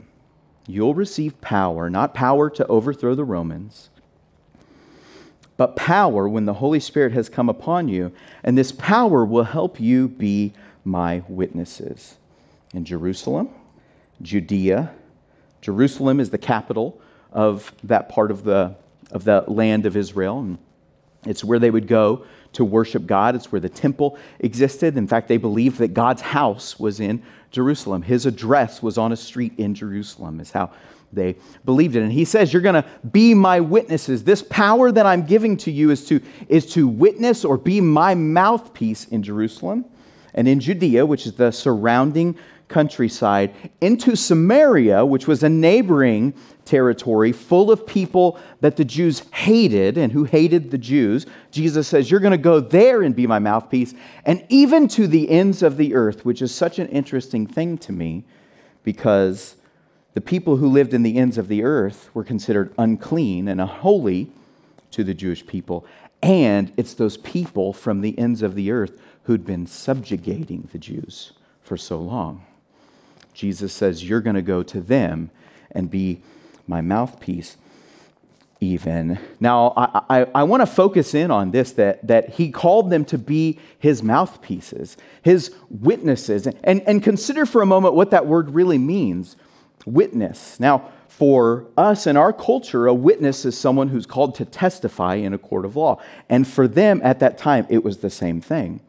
You'll 0.67 0.93
receive 0.93 1.41
power, 1.41 1.89
not 1.89 2.13
power 2.13 2.49
to 2.51 2.67
overthrow 2.67 3.15
the 3.15 3.25
Romans, 3.25 3.89
but 5.57 5.75
power 5.75 6.29
when 6.29 6.45
the 6.45 6.53
Holy 6.53 6.79
Spirit 6.79 7.11
has 7.13 7.27
come 7.27 7.49
upon 7.49 7.87
you. 7.87 8.11
And 8.43 8.57
this 8.57 8.71
power 8.71 9.25
will 9.25 9.45
help 9.45 9.79
you 9.79 10.07
be 10.07 10.53
my 10.85 11.23
witnesses 11.27 12.15
in 12.73 12.85
Jerusalem, 12.85 13.49
Judea. 14.21 14.93
Jerusalem 15.61 16.19
is 16.19 16.29
the 16.29 16.37
capital 16.37 16.99
of 17.31 17.73
that 17.83 18.09
part 18.09 18.31
of 18.31 18.43
the, 18.43 18.75
of 19.11 19.23
the 19.23 19.43
land 19.47 19.85
of 19.85 19.95
Israel. 19.95 20.39
And 20.39 20.57
it's 21.25 21.43
where 21.43 21.59
they 21.59 21.71
would 21.71 21.87
go 21.87 22.25
to 22.53 22.65
worship 22.65 23.05
God. 23.05 23.35
It's 23.35 23.51
where 23.51 23.61
the 23.61 23.69
temple 23.69 24.17
existed. 24.39 24.97
In 24.97 25.07
fact, 25.07 25.27
they 25.27 25.37
believed 25.37 25.79
that 25.79 25.93
God's 25.93 26.21
house 26.21 26.79
was 26.79 26.99
in 26.99 27.21
Jerusalem. 27.51 28.01
His 28.01 28.25
address 28.25 28.81
was 28.81 28.97
on 28.97 29.11
a 29.11 29.17
street 29.17 29.53
in 29.57 29.75
Jerusalem, 29.75 30.39
is 30.39 30.51
how 30.51 30.71
they 31.11 31.35
believed 31.65 31.95
it. 31.95 32.03
And 32.03 32.11
he 32.11 32.25
says, 32.25 32.53
You're 32.53 32.61
going 32.61 32.81
to 32.81 32.85
be 33.11 33.33
my 33.33 33.59
witnesses. 33.59 34.23
This 34.23 34.43
power 34.43 34.91
that 34.91 35.05
I'm 35.05 35.25
giving 35.25 35.57
to 35.57 35.71
you 35.71 35.91
is 35.91 36.05
to, 36.05 36.21
is 36.47 36.71
to 36.73 36.87
witness 36.87 37.43
or 37.43 37.57
be 37.57 37.81
my 37.81 38.15
mouthpiece 38.15 39.05
in 39.05 39.23
Jerusalem 39.23 39.85
and 40.33 40.47
in 40.47 40.59
Judea, 40.59 41.05
which 41.05 41.25
is 41.25 41.33
the 41.33 41.51
surrounding 41.51 42.37
countryside, 42.69 43.53
into 43.81 44.15
Samaria, 44.15 45.05
which 45.05 45.27
was 45.27 45.43
a 45.43 45.49
neighboring 45.49 46.33
territory 46.63 47.31
full 47.31 47.71
of 47.71 47.85
people 47.85 48.39
that 48.61 48.77
the 48.77 48.85
Jews 48.85 49.23
hated 49.33 49.97
and 49.97 50.11
who 50.11 50.23
hated 50.23 50.71
the 50.71 50.77
Jews. 50.77 51.25
Jesus 51.51 51.87
says, 51.87 52.09
You're 52.09 52.19
going 52.19 52.31
to 52.31 52.37
go 52.37 52.59
there 52.59 53.01
and 53.01 53.15
be 53.15 53.27
my 53.27 53.39
mouthpiece, 53.39 53.93
and 54.23 54.45
even 54.49 54.87
to 54.89 55.07
the 55.07 55.29
ends 55.29 55.63
of 55.63 55.77
the 55.77 55.95
earth, 55.95 56.23
which 56.23 56.41
is 56.41 56.53
such 56.53 56.79
an 56.79 56.87
interesting 56.87 57.47
thing 57.47 57.77
to 57.79 57.91
me 57.91 58.23
because 58.83 59.55
the 60.13 60.21
people 60.21 60.57
who 60.57 60.67
lived 60.67 60.93
in 60.93 61.03
the 61.03 61.17
ends 61.17 61.37
of 61.37 61.47
the 61.47 61.63
earth 61.63 62.09
were 62.13 62.23
considered 62.23 62.73
unclean 62.77 63.47
and 63.47 63.59
unholy 63.59 64.31
to 64.91 65.03
the 65.03 65.13
Jewish 65.13 65.45
people. 65.45 65.85
And 66.21 66.71
it's 66.77 66.93
those 66.93 67.17
people 67.17 67.73
from 67.73 68.01
the 68.01 68.17
ends 68.17 68.41
of 68.41 68.55
the 68.55 68.71
earth 68.71 68.99
who'd 69.23 69.45
been 69.45 69.65
subjugating 69.67 70.67
the 70.71 70.79
Jews 70.79 71.33
for 71.61 71.77
so 71.77 71.99
long. 71.99 72.43
Jesus 73.39 73.71
says, 73.71 74.03
You're 74.03 74.19
going 74.19 74.35
to 74.35 74.41
go 74.41 74.63
to 74.63 74.81
them 74.81 75.31
and 75.71 75.89
be 75.89 76.21
my 76.67 76.81
mouthpiece, 76.81 77.55
even. 78.59 79.17
Now, 79.39 79.73
I, 79.77 80.01
I, 80.09 80.27
I 80.35 80.43
want 80.43 80.59
to 80.59 80.67
focus 80.67 81.13
in 81.13 81.31
on 81.31 81.51
this 81.51 81.71
that, 81.73 82.05
that 82.05 82.31
he 82.31 82.51
called 82.51 82.89
them 82.89 83.05
to 83.05 83.17
be 83.17 83.57
his 83.79 84.03
mouthpieces, 84.03 84.97
his 85.21 85.55
witnesses, 85.69 86.47
and, 86.47 86.81
and 86.81 87.01
consider 87.01 87.45
for 87.45 87.61
a 87.61 87.65
moment 87.65 87.93
what 87.93 88.11
that 88.11 88.27
word 88.27 88.49
really 88.49 88.77
means 88.77 89.37
witness. 89.85 90.59
Now, 90.59 90.91
for 91.07 91.65
us 91.77 92.07
in 92.07 92.17
our 92.17 92.33
culture, 92.33 92.87
a 92.87 92.93
witness 92.93 93.45
is 93.45 93.57
someone 93.57 93.87
who's 93.87 94.05
called 94.05 94.35
to 94.35 94.43
testify 94.43 95.15
in 95.15 95.33
a 95.33 95.37
court 95.37 95.63
of 95.63 95.77
law. 95.77 96.01
And 96.27 96.45
for 96.45 96.67
them 96.67 96.99
at 97.05 97.19
that 97.21 97.37
time, 97.37 97.67
it 97.69 97.85
was 97.85 97.99
the 97.99 98.09
same 98.09 98.41
thing. 98.41 98.81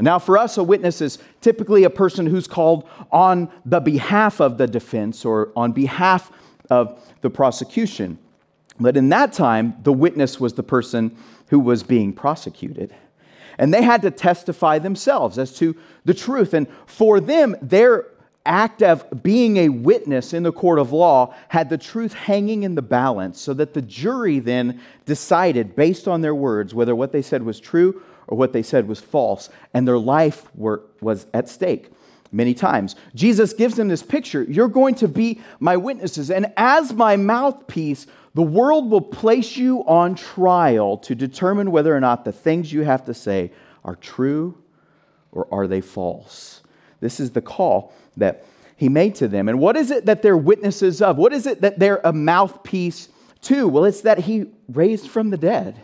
Now, 0.00 0.18
for 0.18 0.38
us, 0.38 0.56
a 0.56 0.62
witness 0.62 1.00
is 1.00 1.18
typically 1.40 1.84
a 1.84 1.90
person 1.90 2.26
who's 2.26 2.46
called 2.46 2.88
on 3.12 3.50
the 3.64 3.80
behalf 3.80 4.40
of 4.40 4.58
the 4.58 4.66
defense 4.66 5.24
or 5.24 5.50
on 5.54 5.72
behalf 5.72 6.32
of 6.70 7.02
the 7.20 7.30
prosecution. 7.30 8.18
But 8.78 8.96
in 8.96 9.10
that 9.10 9.32
time, 9.32 9.74
the 9.82 9.92
witness 9.92 10.40
was 10.40 10.54
the 10.54 10.62
person 10.62 11.16
who 11.48 11.60
was 11.60 11.82
being 11.82 12.12
prosecuted. 12.12 12.94
And 13.58 13.74
they 13.74 13.82
had 13.82 14.02
to 14.02 14.10
testify 14.10 14.78
themselves 14.78 15.36
as 15.36 15.54
to 15.58 15.76
the 16.06 16.14
truth. 16.14 16.54
And 16.54 16.66
for 16.86 17.20
them, 17.20 17.56
their 17.60 18.06
act 18.46 18.82
of 18.82 19.22
being 19.22 19.58
a 19.58 19.68
witness 19.68 20.32
in 20.32 20.42
the 20.42 20.52
court 20.52 20.78
of 20.78 20.92
law 20.92 21.34
had 21.48 21.68
the 21.68 21.76
truth 21.76 22.14
hanging 22.14 22.62
in 22.62 22.74
the 22.74 22.82
balance 22.82 23.38
so 23.38 23.52
that 23.52 23.74
the 23.74 23.82
jury 23.82 24.38
then 24.38 24.80
decided, 25.04 25.76
based 25.76 26.08
on 26.08 26.22
their 26.22 26.34
words, 26.34 26.74
whether 26.74 26.96
what 26.96 27.12
they 27.12 27.20
said 27.20 27.42
was 27.42 27.60
true 27.60 28.02
or 28.30 28.38
what 28.38 28.52
they 28.52 28.62
said 28.62 28.88
was 28.88 29.00
false, 29.00 29.50
and 29.74 29.86
their 29.86 29.98
life 29.98 30.44
were, 30.54 30.82
was 31.00 31.26
at 31.34 31.48
stake 31.48 31.90
many 32.32 32.54
times. 32.54 32.94
Jesus 33.14 33.52
gives 33.52 33.74
them 33.74 33.88
this 33.88 34.02
picture 34.02 34.44
You're 34.44 34.68
going 34.68 34.94
to 34.96 35.08
be 35.08 35.40
my 35.58 35.76
witnesses, 35.76 36.30
and 36.30 36.52
as 36.56 36.92
my 36.92 37.16
mouthpiece, 37.16 38.06
the 38.34 38.42
world 38.42 38.90
will 38.90 39.00
place 39.00 39.56
you 39.56 39.84
on 39.86 40.14
trial 40.14 40.96
to 40.98 41.14
determine 41.14 41.72
whether 41.72 41.94
or 41.94 42.00
not 42.00 42.24
the 42.24 42.32
things 42.32 42.72
you 42.72 42.82
have 42.82 43.04
to 43.06 43.14
say 43.14 43.50
are 43.84 43.96
true 43.96 44.56
or 45.32 45.48
are 45.52 45.66
they 45.66 45.80
false. 45.80 46.62
This 47.00 47.18
is 47.18 47.32
the 47.32 47.40
call 47.40 47.92
that 48.16 48.44
he 48.76 48.88
made 48.88 49.16
to 49.16 49.26
them. 49.26 49.48
And 49.48 49.58
what 49.58 49.76
is 49.76 49.90
it 49.90 50.06
that 50.06 50.22
they're 50.22 50.36
witnesses 50.36 51.02
of? 51.02 51.16
What 51.16 51.32
is 51.32 51.46
it 51.46 51.60
that 51.60 51.78
they're 51.78 52.00
a 52.04 52.12
mouthpiece 52.12 53.08
to? 53.42 53.66
Well, 53.66 53.84
it's 53.84 54.02
that 54.02 54.20
he 54.20 54.46
raised 54.68 55.08
from 55.08 55.30
the 55.30 55.36
dead. 55.36 55.80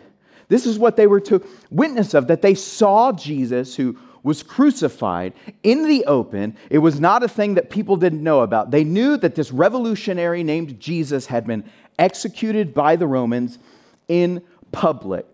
This 0.49 0.65
is 0.65 0.79
what 0.79 0.95
they 0.95 1.07
were 1.07 1.19
to 1.21 1.45
witness 1.69 2.13
of, 2.13 2.27
that 2.27 2.41
they 2.41 2.55
saw 2.55 3.11
Jesus 3.11 3.75
who 3.75 3.97
was 4.23 4.43
crucified 4.43 5.33
in 5.63 5.87
the 5.87 6.05
open. 6.05 6.57
It 6.69 6.79
was 6.79 6.99
not 6.99 7.23
a 7.23 7.27
thing 7.27 7.55
that 7.55 7.69
people 7.69 7.97
didn't 7.97 8.23
know 8.23 8.41
about. 8.41 8.71
They 8.71 8.83
knew 8.83 9.17
that 9.17 9.35
this 9.35 9.51
revolutionary 9.51 10.43
named 10.43 10.79
Jesus 10.79 11.27
had 11.27 11.47
been 11.47 11.63
executed 11.99 12.73
by 12.73 12.95
the 12.95 13.07
Romans 13.07 13.59
in 14.07 14.41
public. 14.71 15.25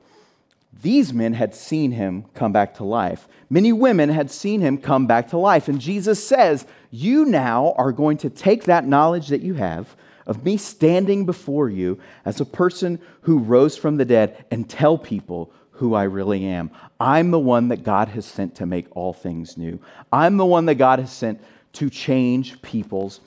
These 0.82 1.14
men 1.14 1.34
had 1.34 1.56
seen 1.56 1.92
him 1.92 2.26
come 2.34 2.52
back 2.52 2.76
to 2.76 2.84
life. 2.84 3.28
Many 3.50 3.72
women 3.72 4.10
had 4.10 4.30
seen 4.30 4.62
him 4.62 4.78
come 4.78 5.08
back 5.08 5.30
to 5.30 5.38
life. 5.38 5.68
And 5.68 5.80
Jesus 5.80 6.26
says, 6.26 6.66
You 6.92 7.26
now 7.26 7.74
are 7.78 7.92
going 7.92 8.18
to 8.18 8.30
take 8.30 8.66
that 8.66 8.86
knowledge 8.86 9.30
that 9.30 9.42
you 9.42 9.54
have 9.54 9.96
of 10.26 10.46
me 10.46 10.58
standing 10.58 11.26
before 11.26 11.70
you 11.70 12.00
as 12.26 12.40
a 12.40 12.46
person 12.46 13.00
who 13.22 13.40
rose 13.40 13.76
from 13.78 13.98
the 13.98 14.06
dead 14.06 14.46
and 14.52 14.70
tell 14.70 14.98
people 14.98 15.52
who 15.72 15.94
I 15.94 16.04
really 16.04 16.46
am. 16.46 16.72
I'm 17.00 17.32
the 17.32 17.40
one 17.40 17.70
that 17.70 17.84
God 17.84 18.10
has 18.10 18.26
sent 18.26 18.56
to 18.56 18.66
make 18.66 18.88
all 18.96 19.12
things 19.12 19.58
new. 19.58 19.80
I'm 20.12 20.38
the 20.38 20.46
one 20.46 20.66
that 20.68 20.76
God 20.76 21.00
has 21.00 21.12
sent 21.12 21.42
to 21.74 21.90
change 21.90 22.62
people's 22.62 23.20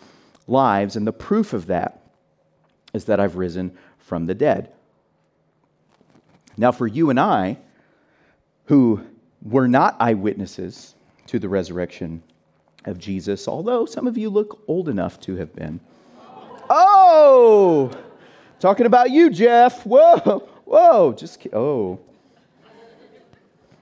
lives. 0.47 0.97
And 0.97 1.07
the 1.07 1.13
proof 1.13 1.53
of 1.53 1.67
that 1.67 2.03
is 2.95 3.07
that 3.07 3.21
I've 3.21 3.37
risen 3.37 3.77
from 3.99 4.27
the 4.27 4.35
dead. 4.35 4.73
Now, 6.57 6.73
for 6.73 6.87
you 6.87 7.11
and 7.11 7.21
I, 7.21 7.59
who 8.67 9.03
were 9.43 9.69
not 9.69 9.97
eyewitnesses 10.01 10.95
to 11.27 11.39
the 11.39 11.49
resurrection 11.49 12.23
of 12.85 12.99
Jesus, 12.99 13.49
although 13.49 13.85
some 13.85 14.07
of 14.07 14.17
you 14.17 14.31
look 14.31 14.63
old 14.67 14.89
enough 14.89 15.21
to 15.21 15.37
have 15.37 15.55
been, 15.55 15.81
Oh, 16.69 17.91
talking 18.61 18.87
about 18.87 19.11
you, 19.11 19.31
Jeff. 19.31 19.85
Whoa, 19.85 20.49
whoa, 20.65 21.13
just 21.13 21.47
oh. 21.53 22.01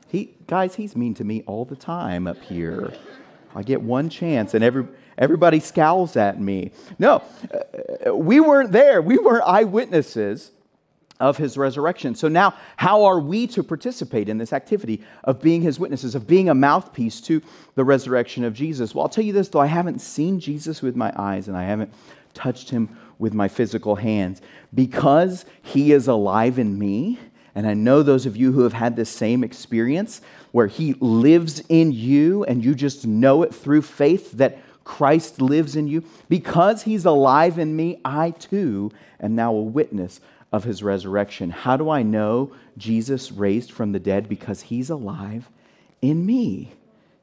He, 0.08 0.34
guys, 0.46 0.76
he's 0.76 0.94
mean 0.94 1.14
to 1.14 1.24
me 1.24 1.42
all 1.46 1.64
the 1.64 1.76
time 1.76 2.26
up 2.26 2.40
here. 2.40 2.92
I 3.54 3.62
get 3.62 3.82
one 3.82 4.08
chance, 4.08 4.54
and 4.54 4.62
every, 4.62 4.86
everybody 5.18 5.60
scowls 5.60 6.16
at 6.16 6.40
me. 6.40 6.72
No, 6.98 7.22
uh, 8.06 8.14
we 8.14 8.40
weren't 8.40 8.72
there. 8.72 9.02
We 9.02 9.18
weren't 9.18 9.44
eyewitnesses 9.44 10.52
of 11.20 11.36
his 11.36 11.56
resurrection. 11.56 12.14
So 12.14 12.28
now, 12.28 12.54
how 12.76 13.04
are 13.04 13.20
we 13.20 13.46
to 13.48 13.62
participate 13.62 14.28
in 14.28 14.38
this 14.38 14.52
activity 14.52 15.02
of 15.22 15.40
being 15.40 15.62
his 15.62 15.78
witnesses, 15.78 16.14
of 16.14 16.26
being 16.26 16.48
a 16.48 16.54
mouthpiece 16.54 17.20
to 17.22 17.40
the 17.76 17.84
resurrection 17.84 18.44
of 18.44 18.52
Jesus? 18.52 18.94
Well, 18.94 19.02
I'll 19.02 19.08
tell 19.08 19.24
you 19.24 19.32
this, 19.32 19.48
though 19.48 19.60
I 19.60 19.66
haven't 19.66 20.00
seen 20.00 20.40
Jesus 20.40 20.82
with 20.82 20.96
my 20.96 21.12
eyes 21.16 21.46
and 21.46 21.56
I 21.56 21.64
haven't 21.64 21.92
touched 22.34 22.70
him 22.70 22.96
with 23.18 23.32
my 23.32 23.48
physical 23.48 23.96
hands. 23.96 24.42
Because 24.74 25.44
he 25.62 25.92
is 25.92 26.08
alive 26.08 26.58
in 26.58 26.78
me, 26.78 27.18
and 27.54 27.66
I 27.66 27.74
know 27.74 28.02
those 28.02 28.26
of 28.26 28.36
you 28.36 28.52
who 28.52 28.62
have 28.62 28.72
had 28.72 28.96
this 28.96 29.10
same 29.10 29.44
experience 29.44 30.20
where 30.50 30.66
he 30.66 30.94
lives 30.94 31.62
in 31.68 31.92
you 31.92 32.44
and 32.44 32.64
you 32.64 32.74
just 32.74 33.06
know 33.06 33.42
it 33.42 33.54
through 33.54 33.82
faith 33.82 34.32
that 34.32 34.58
Christ 34.82 35.40
lives 35.40 35.76
in 35.76 35.86
you. 35.86 36.04
Because 36.28 36.82
he's 36.82 37.04
alive 37.04 37.58
in 37.58 37.74
me, 37.76 38.00
I 38.04 38.30
too 38.30 38.90
am 39.20 39.34
now 39.34 39.54
a 39.54 39.62
witness 39.62 40.20
of 40.52 40.64
his 40.64 40.82
resurrection. 40.82 41.50
How 41.50 41.76
do 41.76 41.90
I 41.90 42.02
know 42.02 42.52
Jesus 42.76 43.32
raised 43.32 43.72
from 43.72 43.92
the 43.92 43.98
dead? 43.98 44.28
Because 44.28 44.62
he's 44.62 44.90
alive 44.90 45.48
in 46.02 46.26
me. 46.26 46.72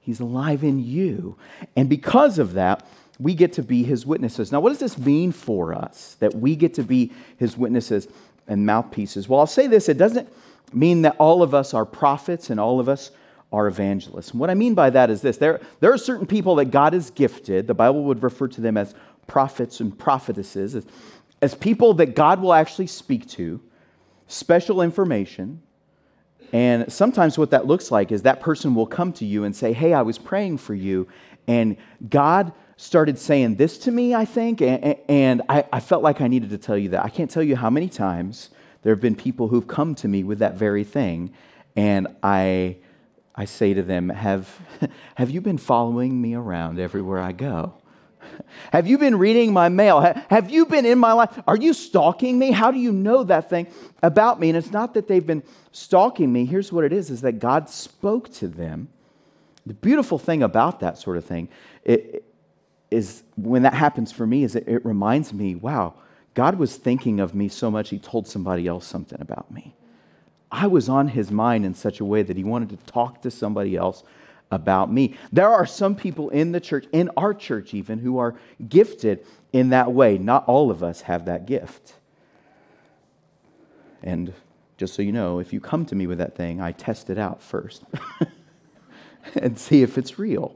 He's 0.01 0.19
alive 0.19 0.63
in 0.63 0.83
you. 0.83 1.37
And 1.75 1.87
because 1.87 2.39
of 2.39 2.53
that, 2.53 2.85
we 3.21 3.35
get 3.35 3.53
to 3.53 3.63
be 3.63 3.83
his 3.83 4.05
witnesses. 4.05 4.51
Now, 4.51 4.59
what 4.59 4.69
does 4.69 4.79
this 4.79 4.97
mean 4.97 5.31
for 5.31 5.73
us 5.73 6.15
that 6.19 6.33
we 6.33 6.55
get 6.55 6.73
to 6.75 6.83
be 6.83 7.11
his 7.37 7.55
witnesses 7.55 8.07
and 8.47 8.65
mouthpieces? 8.65 9.29
Well, 9.29 9.39
I'll 9.39 9.47
say 9.47 9.67
this 9.67 9.87
it 9.87 9.97
doesn't 9.97 10.27
mean 10.73 11.03
that 11.03 11.15
all 11.19 11.43
of 11.43 11.53
us 11.53 11.73
are 11.73 11.85
prophets 11.85 12.49
and 12.49 12.59
all 12.59 12.79
of 12.79 12.89
us 12.89 13.11
are 13.51 13.67
evangelists. 13.67 14.31
And 14.31 14.39
what 14.39 14.49
I 14.49 14.55
mean 14.55 14.73
by 14.73 14.89
that 14.89 15.09
is 15.09 15.21
this 15.21 15.37
there, 15.37 15.61
there 15.81 15.93
are 15.93 15.97
certain 15.97 16.25
people 16.25 16.55
that 16.55 16.65
God 16.65 16.93
has 16.93 17.11
gifted, 17.11 17.67
the 17.67 17.73
Bible 17.73 18.03
would 18.05 18.23
refer 18.23 18.47
to 18.47 18.61
them 18.61 18.77
as 18.77 18.95
prophets 19.27 19.79
and 19.79 19.97
prophetesses, 19.97 20.75
as, 20.75 20.85
as 21.41 21.53
people 21.53 21.93
that 21.95 22.15
God 22.15 22.41
will 22.41 22.53
actually 22.53 22.87
speak 22.87 23.27
to, 23.29 23.61
special 24.27 24.81
information. 24.81 25.61
And 26.53 26.91
sometimes 26.91 27.37
what 27.37 27.51
that 27.51 27.65
looks 27.67 27.91
like 27.91 28.11
is 28.11 28.23
that 28.23 28.39
person 28.39 28.73
will 28.73 28.87
come 28.87 29.13
to 29.13 29.25
you 29.25 29.43
and 29.43 29.55
say, 29.55 29.73
Hey, 29.73 29.93
I 29.93 30.01
was 30.01 30.17
praying 30.17 30.57
for 30.57 30.73
you, 30.73 31.07
and 31.47 31.77
God 32.09 32.51
started 32.81 33.19
saying 33.19 33.57
this 33.57 33.77
to 33.77 33.91
me, 33.91 34.15
I 34.15 34.25
think, 34.25 34.59
and, 34.59 35.43
I, 35.47 35.65
I 35.71 35.79
felt 35.79 36.01
like 36.01 36.19
I 36.19 36.27
needed 36.27 36.49
to 36.49 36.57
tell 36.57 36.75
you 36.75 36.89
that. 36.89 37.05
I 37.05 37.09
can't 37.09 37.29
tell 37.29 37.43
you 37.43 37.55
how 37.55 37.69
many 37.69 37.87
times 37.87 38.49
there 38.81 38.91
have 38.91 38.99
been 38.99 39.15
people 39.15 39.49
who've 39.49 39.67
come 39.67 39.93
to 39.95 40.07
me 40.07 40.23
with 40.23 40.39
that 40.39 40.55
very 40.55 40.83
thing, 40.83 41.31
and 41.75 42.07
I, 42.23 42.77
I 43.35 43.45
say 43.45 43.75
to 43.75 43.83
them, 43.83 44.09
have, 44.09 44.59
have 45.15 45.29
you 45.29 45.41
been 45.41 45.59
following 45.59 46.19
me 46.19 46.33
around 46.33 46.79
everywhere 46.79 47.19
I 47.19 47.33
go? 47.33 47.75
Have 48.71 48.87
you 48.87 48.97
been 48.97 49.17
reading 49.17 49.51
my 49.51 49.67
mail? 49.67 49.99
Have 50.29 50.51
you 50.51 50.65
been 50.65 50.85
in 50.85 50.99
my 50.99 51.11
life? 51.11 51.37
Are 51.47 51.57
you 51.57 51.73
stalking 51.73 52.37
me? 52.37 52.51
How 52.51 52.69
do 52.69 52.77
you 52.77 52.91
know 52.91 53.23
that 53.23 53.49
thing 53.49 53.67
about 54.03 54.39
me? 54.39 54.49
And 54.49 54.57
it's 54.57 54.71
not 54.71 54.93
that 54.93 55.07
they've 55.07 55.25
been 55.25 55.43
stalking 55.71 56.31
me. 56.31 56.45
Here's 56.45 56.71
what 56.71 56.85
it 56.85 56.93
is 56.93 57.09
is 57.09 57.21
that 57.21 57.39
God 57.39 57.67
spoke 57.67 58.31
to 58.35 58.47
them. 58.47 58.89
The 59.65 59.73
beautiful 59.73 60.19
thing 60.19 60.43
about 60.43 60.79
that 60.81 60.99
sort 60.99 61.17
of 61.17 61.25
thing 61.25 61.49
it, 61.83 62.23
is 62.91 63.23
when 63.37 63.63
that 63.63 63.73
happens 63.73 64.11
for 64.11 64.27
me 64.27 64.43
is 64.43 64.55
it, 64.55 64.67
it 64.67 64.85
reminds 64.85 65.33
me, 65.33 65.55
wow, 65.55 65.95
God 66.33 66.59
was 66.59 66.75
thinking 66.75 67.19
of 67.19 67.33
me 67.33 67.47
so 67.47 67.71
much 67.71 67.89
he 67.89 67.97
told 67.97 68.27
somebody 68.27 68.67
else 68.67 68.85
something 68.85 69.19
about 69.19 69.49
me. 69.49 69.73
I 70.51 70.67
was 70.67 70.89
on 70.89 71.07
his 71.07 71.31
mind 71.31 71.65
in 71.65 71.73
such 71.73 72.01
a 72.01 72.05
way 72.05 72.23
that 72.23 72.35
he 72.35 72.43
wanted 72.43 72.69
to 72.69 72.91
talk 72.91 73.21
to 73.21 73.31
somebody 73.31 73.77
else 73.77 74.03
about 74.51 74.91
me. 74.91 75.15
There 75.31 75.47
are 75.47 75.65
some 75.65 75.95
people 75.95 76.29
in 76.29 76.51
the 76.51 76.59
church, 76.59 76.85
in 76.91 77.09
our 77.15 77.33
church 77.33 77.73
even, 77.73 77.99
who 77.99 78.17
are 78.17 78.35
gifted 78.67 79.25
in 79.53 79.69
that 79.69 79.93
way. 79.93 80.17
Not 80.17 80.45
all 80.47 80.69
of 80.69 80.83
us 80.83 81.01
have 81.01 81.25
that 81.25 81.45
gift. 81.45 81.95
And 84.03 84.33
just 84.77 84.93
so 84.93 85.01
you 85.01 85.13
know, 85.13 85.39
if 85.39 85.53
you 85.53 85.61
come 85.61 85.85
to 85.85 85.95
me 85.95 86.05
with 86.05 86.17
that 86.17 86.35
thing, 86.35 86.59
I 86.59 86.73
test 86.73 87.09
it 87.09 87.17
out 87.17 87.41
first 87.41 87.83
and 89.35 89.57
see 89.57 89.83
if 89.83 89.97
it's 89.97 90.19
real. 90.19 90.55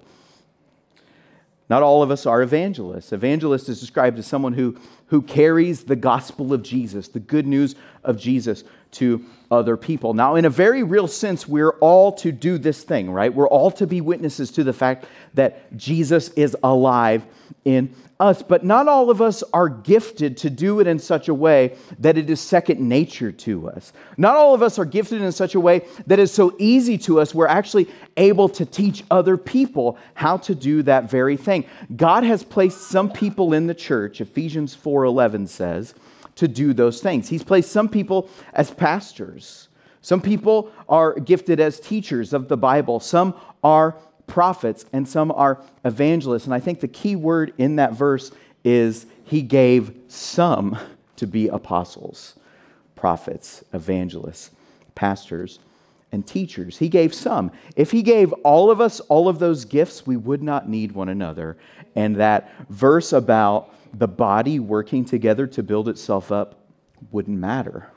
Not 1.70 1.82
all 1.82 2.04
of 2.04 2.12
us 2.12 2.26
are 2.26 2.42
evangelists. 2.42 3.12
Evangelist 3.12 3.70
is 3.70 3.80
described 3.80 4.20
as 4.20 4.28
someone 4.28 4.54
who, 4.54 4.78
who 5.08 5.22
carries 5.22 5.84
the 5.84 5.96
gospel 5.96 6.54
of 6.54 6.64
Jesus, 6.64 7.08
the 7.08 7.20
good 7.20 7.46
news 7.46 7.76
of 8.04 8.18
Jesus, 8.18 8.64
to 8.92 9.24
other 9.52 9.78
people. 9.78 10.14
Now, 10.14 10.36
in 10.36 10.46
a 10.46 10.50
very 10.50 10.84
real 10.84 11.08
sense, 11.08 11.48
we're 11.48 11.78
all 11.80 12.14
to 12.14 12.32
do 12.32 12.58
this 12.58 12.84
thing, 12.84 13.12
right? 13.12 13.34
We're 13.34 13.48
all 13.48 13.72
to 13.72 13.86
be 13.86 14.02
witnesses 14.02 14.52
to 14.52 14.64
the 14.64 14.74
fact 14.74 15.06
that 15.34 15.76
Jesus 15.78 16.30
is 16.30 16.56
alive 16.64 17.24
in 17.66 17.94
us. 18.20 18.42
But 18.42 18.64
not 18.64 18.88
all 18.88 19.10
of 19.10 19.22
us 19.22 19.44
are 19.54 19.68
gifted 19.68 20.38
to 20.38 20.50
do 20.50 20.80
it 20.80 20.88
in 20.88 21.00
such 21.00 21.28
a 21.28 21.34
way 21.34 21.76
that 22.00 22.18
it 22.18 22.30
is 22.30 22.40
second 22.40 22.80
nature 22.80 23.32
to 23.32 23.70
us. 23.70 23.92
Not 24.18 24.38
all 24.38 24.54
of 24.54 24.62
us 24.62 24.80
are 24.80 24.86
gifted 24.86 25.22
in 25.22 25.32
such 25.32 25.56
a 25.56 25.60
way 25.60 25.82
that 26.08 26.20
is 26.20 26.32
so 26.32 26.56
easy 26.58 26.98
to 27.00 27.20
us, 27.20 27.36
we're 27.36 27.48
actually 27.48 27.88
able 28.18 28.48
to 28.50 28.66
teach 28.66 29.04
other 29.12 29.36
people 29.36 29.98
how 30.14 30.38
to 30.38 30.56
do 30.56 30.82
that 30.84 31.10
very 31.10 31.36
thing. 31.36 31.66
God 31.96 32.24
has 32.24 32.44
placed 32.44 32.82
some 32.84 33.12
people 33.12 33.54
in 33.54 33.68
the 33.68 33.76
church, 33.76 34.22
Ephesians 34.22 34.74
4:11 34.96 35.48
says, 35.48 35.94
to 36.36 36.48
do 36.48 36.74
those 36.74 37.02
things. 37.02 37.30
He's 37.30 37.44
placed 37.44 37.72
some 37.72 37.90
people 37.90 38.30
as 38.54 38.72
pastors. 38.72 39.70
Some 40.02 40.22
people 40.22 40.72
are 40.88 41.20
gifted 41.20 41.60
as 41.60 41.80
teachers 41.80 42.34
of 42.34 42.48
the 42.48 42.58
Bible. 42.58 43.00
Some 43.00 43.34
are 43.64 43.96
prophets 44.28 44.86
and 44.94 45.08
some 45.08 45.32
are 45.32 45.62
evangelists. 45.84 46.46
And 46.46 46.54
I 46.54 46.60
think 46.60 46.80
the 46.80 46.88
key 46.88 47.16
word 47.16 47.54
in 47.58 47.78
that 47.78 47.94
verse 47.94 48.32
is 48.64 49.06
he 49.24 49.42
gave 49.42 49.96
some 50.08 50.78
to 51.16 51.26
be 51.26 51.48
apostles, 51.48 52.36
prophets, 52.96 53.64
evangelists, 53.74 54.52
pastors, 54.94 55.60
and 56.12 56.26
teachers. 56.26 56.78
He 56.78 56.90
gave 56.90 57.14
some. 57.14 57.52
If 57.76 57.92
he 57.92 58.02
gave 58.02 58.32
all 58.44 58.70
of 58.70 58.82
us 58.82 59.00
all 59.02 59.28
of 59.28 59.40
those 59.40 59.66
gifts, 59.66 60.06
we 60.06 60.18
would 60.18 60.44
not 60.44 60.70
need 60.70 60.92
one 60.92 61.10
another. 61.10 61.58
And 61.96 62.16
that 62.18 62.52
verse 62.70 63.14
about 63.14 63.75
the 63.98 64.08
body 64.08 64.60
working 64.60 65.06
together 65.06 65.48
to 65.48 65.64
build 65.64 65.88
itself 65.88 66.32
up 66.32 66.56
wouldn't 67.12 67.38
matter. 67.38 67.90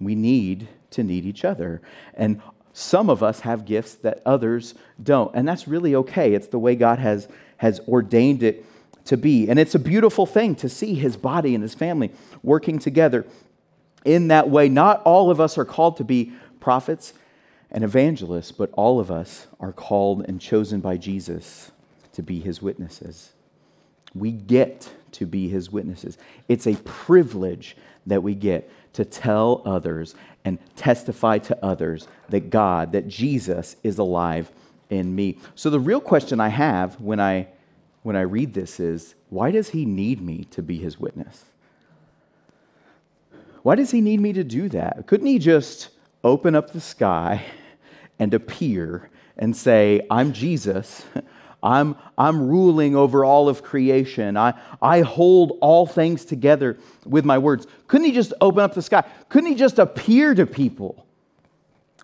We 0.00 0.14
need 0.14 0.68
to 0.90 1.02
need 1.02 1.24
each 1.24 1.44
other. 1.44 1.82
And 2.14 2.40
some 2.72 3.10
of 3.10 3.22
us 3.22 3.40
have 3.40 3.64
gifts 3.64 3.94
that 3.96 4.22
others 4.24 4.74
don't. 5.02 5.34
And 5.34 5.46
that's 5.46 5.68
really 5.68 5.94
okay. 5.94 6.34
It's 6.34 6.48
the 6.48 6.58
way 6.58 6.74
God 6.74 6.98
has, 6.98 7.28
has 7.58 7.80
ordained 7.86 8.42
it 8.42 8.64
to 9.06 9.16
be. 9.16 9.48
And 9.48 9.58
it's 9.58 9.74
a 9.74 9.78
beautiful 9.78 10.26
thing 10.26 10.54
to 10.56 10.68
see 10.68 10.94
his 10.94 11.16
body 11.16 11.54
and 11.54 11.62
his 11.62 11.74
family 11.74 12.10
working 12.42 12.78
together 12.78 13.26
in 14.04 14.28
that 14.28 14.48
way. 14.48 14.68
Not 14.68 15.02
all 15.02 15.30
of 15.30 15.40
us 15.40 15.58
are 15.58 15.64
called 15.64 15.98
to 15.98 16.04
be 16.04 16.32
prophets 16.60 17.12
and 17.70 17.84
evangelists, 17.84 18.52
but 18.52 18.70
all 18.72 18.98
of 18.98 19.10
us 19.10 19.46
are 19.60 19.72
called 19.72 20.24
and 20.26 20.40
chosen 20.40 20.80
by 20.80 20.96
Jesus 20.96 21.70
to 22.12 22.22
be 22.22 22.40
his 22.40 22.62
witnesses. 22.62 23.32
We 24.14 24.32
get 24.32 24.90
to 25.12 25.26
be 25.26 25.48
his 25.48 25.70
witnesses. 25.70 26.18
It's 26.48 26.66
a 26.66 26.74
privilege 26.76 27.76
that 28.06 28.22
we 28.22 28.34
get 28.34 28.70
to 28.94 29.04
tell 29.04 29.62
others 29.64 30.14
and 30.44 30.58
testify 30.76 31.38
to 31.38 31.64
others 31.64 32.06
that 32.28 32.50
God, 32.50 32.92
that 32.92 33.08
Jesus 33.08 33.76
is 33.82 33.98
alive 33.98 34.50
in 34.90 35.14
me. 35.14 35.38
So 35.54 35.70
the 35.70 35.80
real 35.80 36.00
question 36.00 36.40
I 36.40 36.48
have 36.48 37.00
when 37.00 37.20
I 37.20 37.48
when 38.02 38.16
I 38.16 38.20
read 38.20 38.52
this 38.52 38.78
is 38.78 39.14
why 39.30 39.50
does 39.50 39.70
he 39.70 39.86
need 39.86 40.20
me 40.20 40.44
to 40.50 40.62
be 40.62 40.76
his 40.76 41.00
witness? 41.00 41.46
Why 43.62 43.76
does 43.76 43.90
he 43.90 44.02
need 44.02 44.20
me 44.20 44.34
to 44.34 44.44
do 44.44 44.68
that? 44.68 45.06
Couldn't 45.06 45.26
he 45.26 45.38
just 45.38 45.88
open 46.22 46.54
up 46.54 46.72
the 46.72 46.82
sky 46.82 47.46
and 48.18 48.34
appear 48.34 49.08
and 49.38 49.56
say, 49.56 50.06
I'm 50.10 50.34
Jesus, 50.34 51.06
I'm, 51.64 51.96
I'm 52.18 52.46
ruling 52.46 52.94
over 52.94 53.24
all 53.24 53.48
of 53.48 53.62
creation. 53.62 54.36
I, 54.36 54.52
I 54.82 55.00
hold 55.00 55.56
all 55.62 55.86
things 55.86 56.26
together 56.26 56.76
with 57.06 57.24
my 57.24 57.38
words. 57.38 57.66
Couldn't 57.88 58.06
he 58.06 58.12
just 58.12 58.34
open 58.42 58.60
up 58.60 58.74
the 58.74 58.82
sky? 58.82 59.02
Couldn't 59.30 59.48
he 59.48 59.56
just 59.56 59.78
appear 59.78 60.34
to 60.34 60.46
people 60.46 61.06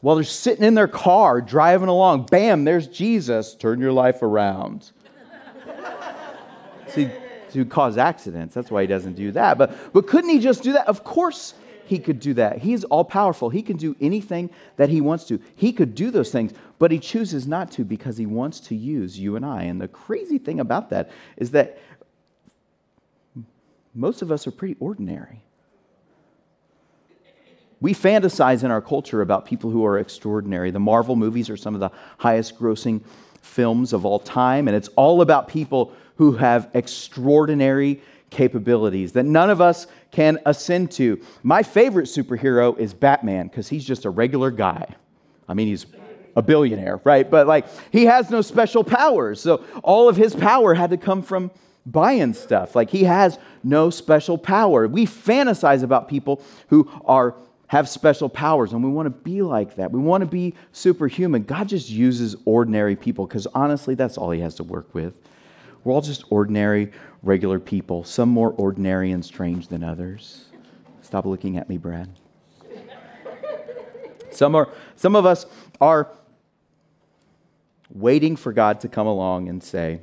while 0.00 0.14
they're 0.14 0.24
sitting 0.24 0.64
in 0.64 0.72
their 0.72 0.88
car 0.88 1.42
driving 1.42 1.88
along? 1.88 2.26
Bam, 2.30 2.64
there's 2.64 2.88
Jesus. 2.88 3.54
Turn 3.54 3.80
your 3.80 3.92
life 3.92 4.22
around. 4.22 4.92
See, 6.88 7.10
to 7.50 7.64
cause 7.66 7.98
accidents. 7.98 8.54
That's 8.54 8.70
why 8.70 8.80
he 8.80 8.86
doesn't 8.86 9.14
do 9.14 9.30
that. 9.32 9.58
But, 9.58 9.92
but 9.92 10.06
couldn't 10.06 10.30
he 10.30 10.38
just 10.38 10.62
do 10.62 10.72
that? 10.72 10.88
Of 10.88 11.04
course 11.04 11.52
he 11.90 11.98
could 11.98 12.20
do 12.20 12.34
that. 12.34 12.58
He's 12.58 12.84
all 12.84 13.02
powerful. 13.04 13.50
He 13.50 13.62
can 13.62 13.76
do 13.76 13.96
anything 14.00 14.48
that 14.76 14.90
he 14.90 15.00
wants 15.00 15.24
to. 15.24 15.40
He 15.56 15.72
could 15.72 15.96
do 15.96 16.12
those 16.12 16.30
things, 16.30 16.52
but 16.78 16.92
he 16.92 17.00
chooses 17.00 17.48
not 17.48 17.72
to 17.72 17.84
because 17.84 18.16
he 18.16 18.26
wants 18.26 18.60
to 18.60 18.76
use 18.76 19.18
you 19.18 19.34
and 19.34 19.44
I. 19.44 19.64
And 19.64 19.80
the 19.80 19.88
crazy 19.88 20.38
thing 20.38 20.60
about 20.60 20.90
that 20.90 21.10
is 21.36 21.50
that 21.50 21.78
most 23.92 24.22
of 24.22 24.30
us 24.30 24.46
are 24.46 24.52
pretty 24.52 24.76
ordinary. 24.78 25.42
We 27.80 27.92
fantasize 27.92 28.62
in 28.62 28.70
our 28.70 28.80
culture 28.80 29.20
about 29.20 29.44
people 29.44 29.70
who 29.70 29.84
are 29.84 29.98
extraordinary. 29.98 30.70
The 30.70 30.78
Marvel 30.78 31.16
movies 31.16 31.50
are 31.50 31.56
some 31.56 31.74
of 31.74 31.80
the 31.80 31.90
highest 32.18 32.56
grossing 32.56 33.02
films 33.42 33.92
of 33.92 34.04
all 34.04 34.20
time, 34.20 34.68
and 34.68 34.76
it's 34.76 34.90
all 34.94 35.22
about 35.22 35.48
people 35.48 35.92
who 36.18 36.34
have 36.34 36.70
extraordinary 36.72 38.00
capabilities 38.30 39.12
that 39.12 39.24
none 39.24 39.50
of 39.50 39.60
us 39.60 39.86
can 40.10 40.38
ascend 40.46 40.90
to. 40.92 41.20
My 41.42 41.62
favorite 41.62 42.06
superhero 42.06 42.78
is 42.78 42.94
Batman 42.94 43.48
because 43.48 43.68
he's 43.68 43.84
just 43.84 44.04
a 44.04 44.10
regular 44.10 44.50
guy. 44.50 44.94
I 45.48 45.54
mean, 45.54 45.66
he's 45.66 45.86
a 46.36 46.42
billionaire, 46.42 47.00
right? 47.04 47.28
But 47.28 47.46
like, 47.46 47.66
he 47.92 48.06
has 48.06 48.30
no 48.30 48.40
special 48.40 48.84
powers. 48.84 49.40
So 49.40 49.64
all 49.82 50.08
of 50.08 50.16
his 50.16 50.34
power 50.34 50.74
had 50.74 50.90
to 50.90 50.96
come 50.96 51.22
from 51.22 51.50
buying 51.84 52.34
stuff. 52.34 52.76
Like, 52.76 52.90
he 52.90 53.04
has 53.04 53.38
no 53.64 53.90
special 53.90 54.38
power. 54.38 54.86
We 54.86 55.06
fantasize 55.06 55.82
about 55.82 56.08
people 56.08 56.42
who 56.68 56.90
are 57.04 57.34
have 57.70 57.88
special 57.88 58.28
powers 58.28 58.72
and 58.72 58.82
we 58.82 58.90
want 58.90 59.06
to 59.06 59.10
be 59.10 59.42
like 59.42 59.76
that. 59.76 59.92
We 59.92 60.00
want 60.00 60.22
to 60.22 60.26
be 60.26 60.54
superhuman. 60.72 61.44
God 61.44 61.68
just 61.68 61.88
uses 61.88 62.34
ordinary 62.44 62.96
people 62.96 63.28
because 63.28 63.46
honestly, 63.54 63.94
that's 63.94 64.18
all 64.18 64.32
he 64.32 64.40
has 64.40 64.56
to 64.56 64.64
work 64.64 64.92
with. 64.92 65.16
We're 65.84 65.92
all 65.92 66.00
just 66.00 66.24
ordinary, 66.30 66.92
regular 67.22 67.58
people, 67.58 68.04
some 68.04 68.28
more 68.28 68.50
ordinary 68.52 69.10
and 69.12 69.24
strange 69.24 69.68
than 69.68 69.82
others. 69.82 70.46
Stop 71.02 71.26
looking 71.26 71.56
at 71.56 71.68
me, 71.68 71.78
Brad. 71.78 72.08
Some, 74.30 74.54
are, 74.54 74.68
some 74.96 75.16
of 75.16 75.26
us 75.26 75.46
are 75.80 76.10
waiting 77.90 78.36
for 78.36 78.52
God 78.52 78.80
to 78.80 78.88
come 78.88 79.06
along 79.06 79.48
and 79.48 79.62
say, 79.62 80.00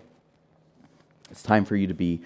It's 1.31 1.41
time 1.41 1.65
for 1.65 1.75
you 1.75 1.87
to 1.87 1.93
be 1.93 2.21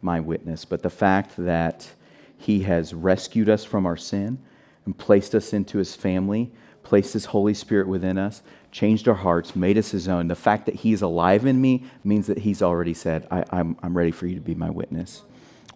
my 0.00 0.20
witness. 0.20 0.64
But 0.64 0.82
the 0.82 0.90
fact 0.90 1.32
that 1.38 1.90
He 2.38 2.62
has 2.62 2.94
rescued 2.94 3.48
us 3.48 3.64
from 3.64 3.84
our 3.84 3.96
sin, 3.96 4.38
and 4.84 4.96
placed 4.98 5.34
us 5.34 5.52
into 5.52 5.78
his 5.78 5.94
family, 5.94 6.50
placed 6.90 7.12
his 7.12 7.26
Holy 7.26 7.54
Spirit 7.54 7.86
within 7.86 8.18
us, 8.18 8.42
changed 8.72 9.06
our 9.06 9.14
hearts, 9.14 9.54
made 9.54 9.78
us 9.78 9.92
his 9.92 10.08
own. 10.08 10.26
The 10.26 10.34
fact 10.34 10.66
that 10.66 10.74
he's 10.74 11.02
alive 11.02 11.46
in 11.46 11.60
me 11.60 11.84
means 12.02 12.26
that 12.26 12.38
he's 12.38 12.62
already 12.62 12.94
said, 12.94 13.28
I, 13.30 13.38
am 13.38 13.44
I'm, 13.52 13.76
I'm 13.80 13.96
ready 13.96 14.10
for 14.10 14.26
you 14.26 14.34
to 14.34 14.40
be 14.40 14.56
my 14.56 14.70
witness. 14.70 15.22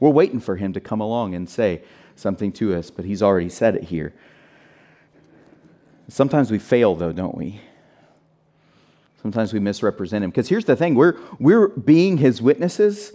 We're 0.00 0.10
waiting 0.10 0.40
for 0.40 0.56
him 0.56 0.72
to 0.72 0.80
come 0.80 1.00
along 1.00 1.36
and 1.36 1.48
say 1.48 1.82
something 2.16 2.50
to 2.54 2.74
us, 2.74 2.90
but 2.90 3.04
he's 3.04 3.22
already 3.22 3.48
said 3.48 3.76
it 3.76 3.84
here. 3.84 4.12
Sometimes 6.08 6.50
we 6.50 6.58
fail, 6.58 6.96
though, 6.96 7.12
don't 7.12 7.36
we? 7.36 7.60
Sometimes 9.22 9.52
we 9.52 9.60
misrepresent 9.60 10.24
him. 10.24 10.30
Because 10.30 10.48
here's 10.48 10.64
the 10.64 10.74
thing 10.74 10.96
we're, 10.96 11.16
we're 11.38 11.68
being 11.68 12.16
his 12.16 12.42
witnesses, 12.42 13.12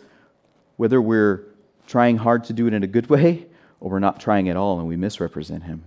whether 0.78 1.02
we're 1.02 1.44
trying 1.86 2.16
hard 2.16 2.46
to 2.46 2.54
do 2.54 2.66
it 2.66 2.74
in 2.74 2.82
a 2.82 2.88
good 2.88 3.10
way 3.10 3.48
or 3.82 3.92
we're 3.92 4.00
not 4.00 4.22
trying 4.22 4.48
at 4.48 4.56
all 4.56 4.80
and 4.80 4.88
we 4.88 4.96
misrepresent 4.96 5.64
him. 5.64 5.84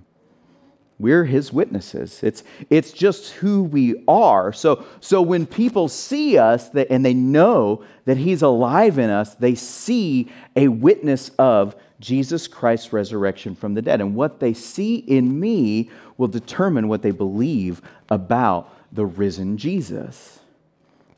We're 1.03 1.25
his 1.25 1.53
witnesses. 1.53 2.23
It's, 2.23 2.45
it's 2.71 2.93
just 2.93 3.33
who 3.33 3.65
we 3.65 4.05
are. 4.07 4.53
So, 4.53 4.87
so 5.01 5.21
when 5.21 5.47
people 5.47 5.89
see 5.89 6.39
us 6.39 6.69
that, 6.71 6.87
and 6.91 7.05
they 7.05 7.13
know 7.13 7.85
that 8.05 8.19
he's 8.19 8.41
alive 8.41 8.99
in 8.99 9.11
us, 9.11 9.35
they 9.35 9.57
see 9.57 10.31
a 10.55 10.69
witness 10.69 11.31
of 11.41 11.75
Jesus 11.99 12.47
Christ's 12.47 12.93
resurrection 12.93 13.57
from 13.57 13.75
the 13.75 13.83
dead. 13.83 14.01
And 14.01 14.15
what 14.15 14.39
they 14.39 14.55
see 14.55 14.95
in 14.95 15.41
me 15.41 15.91
will 16.19 16.29
determine 16.29 16.87
what 16.87 17.03
they 17.03 17.11
believe 17.11 17.83
about 18.09 18.73
the 18.93 19.05
risen 19.05 19.57
Jesus. 19.59 20.39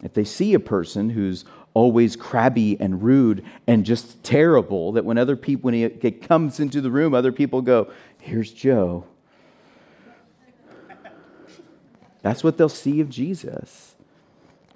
If 0.02 0.14
they 0.14 0.24
see 0.24 0.54
a 0.54 0.60
person 0.60 1.10
who's 1.10 1.44
always 1.74 2.16
crabby 2.16 2.80
and 2.80 3.02
rude 3.02 3.44
and 3.66 3.84
just 3.84 4.22
terrible, 4.24 4.92
that 4.92 5.04
when 5.04 5.18
other 5.18 5.36
people, 5.36 5.70
when 5.70 5.74
he 5.74 6.10
comes 6.10 6.58
into 6.58 6.80
the 6.80 6.90
room, 6.90 7.12
other 7.12 7.32
people 7.32 7.60
go, 7.60 7.90
Here's 8.18 8.50
Joe. 8.50 9.04
That's 12.24 12.42
what 12.42 12.56
they'll 12.56 12.70
see 12.70 13.02
of 13.02 13.10
Jesus. 13.10 13.94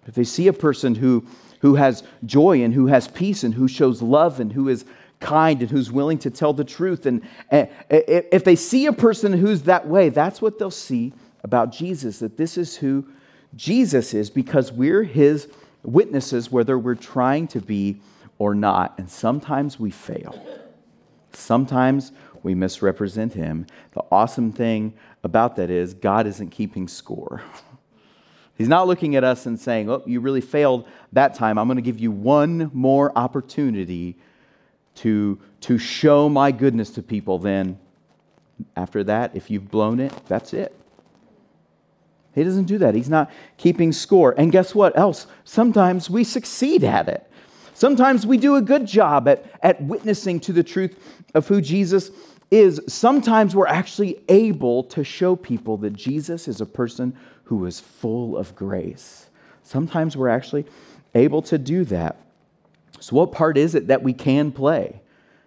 If 0.06 0.14
they 0.14 0.24
see 0.24 0.48
a 0.48 0.52
person 0.52 0.94
who, 0.96 1.24
who 1.60 1.76
has 1.76 2.02
joy 2.26 2.62
and 2.62 2.74
who 2.74 2.88
has 2.88 3.08
peace 3.08 3.42
and 3.42 3.54
who 3.54 3.66
shows 3.66 4.02
love 4.02 4.38
and 4.38 4.52
who 4.52 4.68
is 4.68 4.84
kind 5.18 5.62
and 5.62 5.70
who's 5.70 5.90
willing 5.90 6.18
to 6.18 6.30
tell 6.30 6.52
the 6.52 6.62
truth, 6.62 7.06
and, 7.06 7.22
and 7.50 7.70
if 7.88 8.44
they 8.44 8.54
see 8.54 8.84
a 8.84 8.92
person 8.92 9.32
who's 9.32 9.62
that 9.62 9.88
way, 9.88 10.10
that's 10.10 10.42
what 10.42 10.58
they'll 10.58 10.70
see 10.70 11.14
about 11.42 11.72
Jesus, 11.72 12.18
that 12.18 12.36
this 12.36 12.58
is 12.58 12.76
who 12.76 13.06
Jesus 13.56 14.12
is 14.12 14.28
because 14.28 14.70
we're 14.70 15.04
his 15.04 15.48
witnesses, 15.82 16.52
whether 16.52 16.78
we're 16.78 16.94
trying 16.94 17.48
to 17.48 17.62
be 17.62 17.98
or 18.38 18.54
not. 18.54 18.92
And 18.98 19.08
sometimes 19.08 19.80
we 19.80 19.90
fail. 19.90 20.38
Sometimes 21.32 22.12
we 22.48 22.54
misrepresent 22.54 23.34
him. 23.34 23.66
The 23.92 24.02
awesome 24.10 24.52
thing 24.52 24.94
about 25.22 25.56
that 25.56 25.68
is 25.68 25.92
God 25.92 26.26
isn't 26.26 26.48
keeping 26.48 26.88
score. 26.88 27.42
He's 28.56 28.68
not 28.68 28.86
looking 28.86 29.16
at 29.16 29.22
us 29.22 29.44
and 29.44 29.60
saying, 29.60 29.90
Oh, 29.90 30.02
you 30.06 30.20
really 30.20 30.40
failed 30.40 30.88
that 31.12 31.34
time. 31.34 31.58
I'm 31.58 31.68
going 31.68 31.76
to 31.76 31.82
give 31.82 32.00
you 32.00 32.10
one 32.10 32.70
more 32.72 33.12
opportunity 33.16 34.16
to, 34.94 35.38
to 35.60 35.76
show 35.76 36.30
my 36.30 36.50
goodness 36.50 36.88
to 36.92 37.02
people. 37.02 37.38
Then, 37.38 37.78
after 38.74 39.04
that, 39.04 39.36
if 39.36 39.50
you've 39.50 39.70
blown 39.70 40.00
it, 40.00 40.14
that's 40.26 40.54
it. 40.54 40.74
He 42.34 42.44
doesn't 42.44 42.64
do 42.64 42.78
that. 42.78 42.94
He's 42.94 43.10
not 43.10 43.30
keeping 43.58 43.92
score. 43.92 44.34
And 44.38 44.50
guess 44.50 44.74
what 44.74 44.96
else? 44.96 45.26
Sometimes 45.44 46.08
we 46.08 46.24
succeed 46.24 46.82
at 46.82 47.10
it. 47.10 47.30
Sometimes 47.74 48.26
we 48.26 48.38
do 48.38 48.56
a 48.56 48.62
good 48.62 48.86
job 48.86 49.28
at, 49.28 49.44
at 49.62 49.82
witnessing 49.82 50.40
to 50.40 50.52
the 50.54 50.62
truth 50.62 50.98
of 51.34 51.46
who 51.46 51.60
Jesus 51.60 52.10
is. 52.50 52.80
Sometimes 52.86 53.54
we're 53.54 53.66
actually 53.66 54.20
able 54.28 54.84
to 54.84 55.04
show 55.04 55.36
people 55.36 55.76
that 55.78 55.92
Jesus 55.92 56.48
is 56.48 56.60
a 56.60 56.66
person 56.66 57.16
who 57.44 57.64
is 57.66 57.80
full 57.80 58.36
of 58.36 58.54
grace. 58.54 59.28
Sometimes 59.62 60.16
we're 60.16 60.28
actually 60.28 60.66
able 61.14 61.42
to 61.42 61.58
do 61.58 61.84
that. 61.84 62.16
So, 63.00 63.16
what 63.16 63.32
part 63.32 63.56
is 63.56 63.74
it 63.74 63.88
that 63.88 64.02
we 64.02 64.12
can 64.12 64.52
play? 64.52 65.00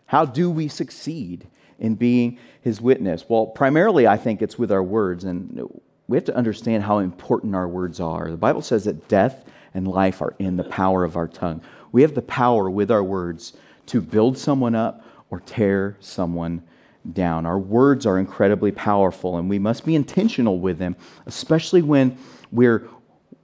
How 0.06 0.26
do 0.26 0.50
we 0.50 0.68
succeed 0.68 1.48
in 1.80 1.96
being 1.96 2.38
his 2.62 2.82
witness? 2.82 3.26
Well, 3.28 3.48
primarily, 3.48 4.08
I 4.08 4.18
think 4.18 4.42
it's 4.42 4.60
with 4.60 4.72
our 4.72 4.84
words. 4.84 5.24
And 5.24 5.68
we 6.08 6.18
have 6.18 6.26
to 6.26 6.36
understand 6.36 6.84
how 6.84 7.00
important 7.00 7.56
our 7.56 7.68
words 7.68 8.00
are. 8.00 8.30
The 8.30 8.38
Bible 8.38 8.62
says 8.62 8.84
that 8.86 9.08
death 9.08 9.46
and 9.74 9.88
life 9.88 10.22
are 10.22 10.36
in 10.38 10.58
the 10.58 10.64
power 10.66 11.04
of 11.04 11.16
our 11.16 11.28
tongue. 11.28 11.62
We 11.92 12.02
have 12.02 12.14
the 12.14 12.22
power 12.22 12.70
with 12.70 12.92
our 12.92 13.04
words 13.04 13.54
to 13.88 14.02
build 14.02 14.38
someone 14.38 14.76
up 14.76 15.06
or 15.30 15.40
tear 15.40 15.98
someone 16.00 16.64
down. 17.12 17.46
Our 17.46 17.60
words 17.60 18.06
are 18.06 18.20
incredibly 18.20 18.72
powerful, 18.72 19.38
and 19.38 19.50
we 19.50 19.60
must 19.60 19.86
be 19.86 19.96
intentional 19.96 20.60
with 20.60 20.78
them, 20.78 20.96
especially 21.26 21.82
when 21.82 22.18
we're, 22.52 22.88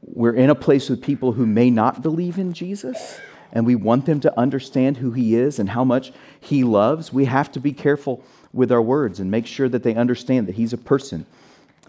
we're 0.01 0.35
in 0.35 0.49
a 0.49 0.55
place 0.55 0.89
with 0.89 1.01
people 1.01 1.31
who 1.31 1.45
may 1.45 1.69
not 1.69 2.01
believe 2.01 2.37
in 2.37 2.53
Jesus 2.53 3.19
and 3.53 3.65
we 3.65 3.75
want 3.75 4.05
them 4.05 4.19
to 4.19 4.39
understand 4.39 4.97
who 4.97 5.11
He 5.11 5.35
is 5.35 5.59
and 5.59 5.69
how 5.69 5.83
much 5.83 6.11
He 6.39 6.63
loves. 6.63 7.13
We 7.13 7.25
have 7.25 7.51
to 7.53 7.59
be 7.59 7.71
careful 7.71 8.23
with 8.53 8.71
our 8.71 8.81
words 8.81 9.19
and 9.19 9.31
make 9.31 9.47
sure 9.47 9.69
that 9.69 9.83
they 9.83 9.95
understand 9.95 10.47
that 10.47 10.55
He's 10.55 10.73
a 10.73 10.77
person 10.77 11.25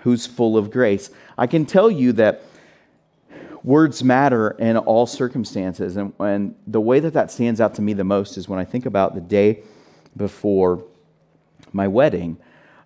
who's 0.00 0.26
full 0.26 0.56
of 0.56 0.70
grace. 0.70 1.10
I 1.36 1.46
can 1.46 1.66
tell 1.66 1.90
you 1.90 2.12
that 2.12 2.42
words 3.64 4.04
matter 4.04 4.50
in 4.52 4.76
all 4.76 5.06
circumstances. 5.06 5.96
And, 5.96 6.12
and 6.20 6.54
the 6.66 6.80
way 6.80 7.00
that 7.00 7.12
that 7.14 7.30
stands 7.30 7.60
out 7.60 7.74
to 7.74 7.82
me 7.82 7.92
the 7.92 8.04
most 8.04 8.36
is 8.36 8.48
when 8.48 8.58
I 8.58 8.64
think 8.64 8.86
about 8.86 9.14
the 9.14 9.20
day 9.20 9.62
before 10.16 10.84
my 11.72 11.88
wedding. 11.88 12.38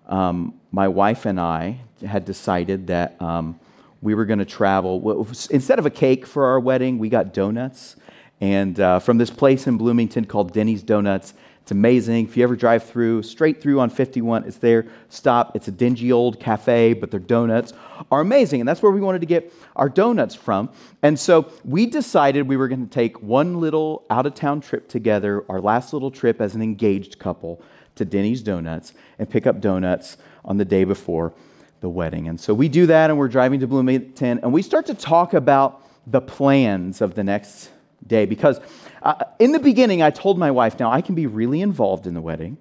Um, 0.07 0.55
my 0.71 0.89
wife 0.89 1.27
and 1.27 1.39
I 1.41 1.79
had 2.07 2.25
decided 2.25 2.89
that 2.89 3.21
um, 3.21 3.59
we 4.01 4.15
were 4.15 4.25
going 4.25 4.39
to 4.41 4.45
travel. 4.45 5.27
Instead 5.51 5.79
of 5.79 5.87
a 5.87 5.91
cake 5.91 6.27
for 6.27 6.47
our 6.47 6.61
wedding, 6.61 6.99
we 6.99 7.09
got 7.09 7.33
donuts. 7.33 7.97
And 8.41 8.79
uh, 8.81 8.99
from 8.99 9.19
this 9.19 9.31
place 9.31 9.67
in 9.67 9.77
Bloomington 9.77 10.25
called 10.25 10.53
Denny's 10.53 10.83
Donuts, 10.83 11.35
it's 11.63 11.71
amazing. 11.71 12.27
If 12.27 12.37
you 12.37 12.43
ever 12.43 12.57
drive 12.57 12.83
through, 12.83 13.23
straight 13.23 13.63
through 13.63 13.79
on 13.79 13.89
51, 13.89 14.45
it's 14.45 14.57
there. 14.57 14.87
Stop. 15.09 15.55
It's 15.55 15.69
a 15.69 15.71
dingy 15.71 16.11
old 16.11 16.41
cafe, 16.41 16.93
but 16.93 17.13
their 17.13 17.21
donuts 17.21 17.73
are 18.11 18.21
amazing. 18.21 18.61
And 18.61 18.69
that's 18.69 18.83
where 18.83 18.91
we 18.91 19.01
wanted 19.01 19.21
to 19.21 19.27
get 19.27 19.53
our 19.77 19.89
donuts 19.89 20.35
from. 20.35 20.71
And 21.03 21.17
so 21.17 21.53
we 21.65 21.87
decided 21.87 22.49
we 22.49 22.57
were 22.57 22.67
going 22.67 22.85
to 22.85 22.93
take 22.93 23.23
one 23.23 23.61
little 23.61 24.05
out 24.11 24.27
of 24.27 24.35
town 24.35 24.61
trip 24.61 24.89
together, 24.89 25.45
our 25.49 25.61
last 25.61 25.93
little 25.93 26.11
trip 26.11 26.41
as 26.41 26.57
an 26.57 26.63
engaged 26.63 27.21
couple, 27.21 27.63
to 27.97 28.05
Denny's 28.05 28.43
Donuts 28.43 28.93
and 29.19 29.29
pick 29.29 29.47
up 29.47 29.61
donuts 29.61 30.17
on 30.45 30.57
the 30.57 30.65
day 30.65 30.85
before 30.85 31.33
the 31.81 31.89
wedding. 31.89 32.29
And 32.29 32.41
so 32.41 32.55
we 32.55 32.69
do 32.69 32.87
that, 32.87 33.11
and 33.11 33.19
we're 33.19 33.29
driving 33.29 33.61
to 33.61 33.67
Bloomington, 33.67 34.41
and 34.43 34.53
we 34.53 34.63
start 34.63 34.87
to 34.87 34.95
talk 34.95 35.35
about 35.35 35.87
the 36.07 36.21
plans 36.21 37.01
of 37.01 37.15
the 37.15 37.25
next 37.25 37.71
day 38.07 38.27
because 38.27 38.61
uh, 39.03 39.25
in 39.39 39.53
the 39.53 39.59
beginning, 39.59 40.03
I 40.03 40.11
told 40.11 40.39
my 40.39 40.51
wife, 40.51 40.79
now 40.79 40.91
I 40.91 41.01
can 41.01 41.15
be 41.15 41.27
really 41.27 41.61
involved 41.61 42.07
in 42.07 42.15
the 42.15 42.21
wedding, 42.21 42.57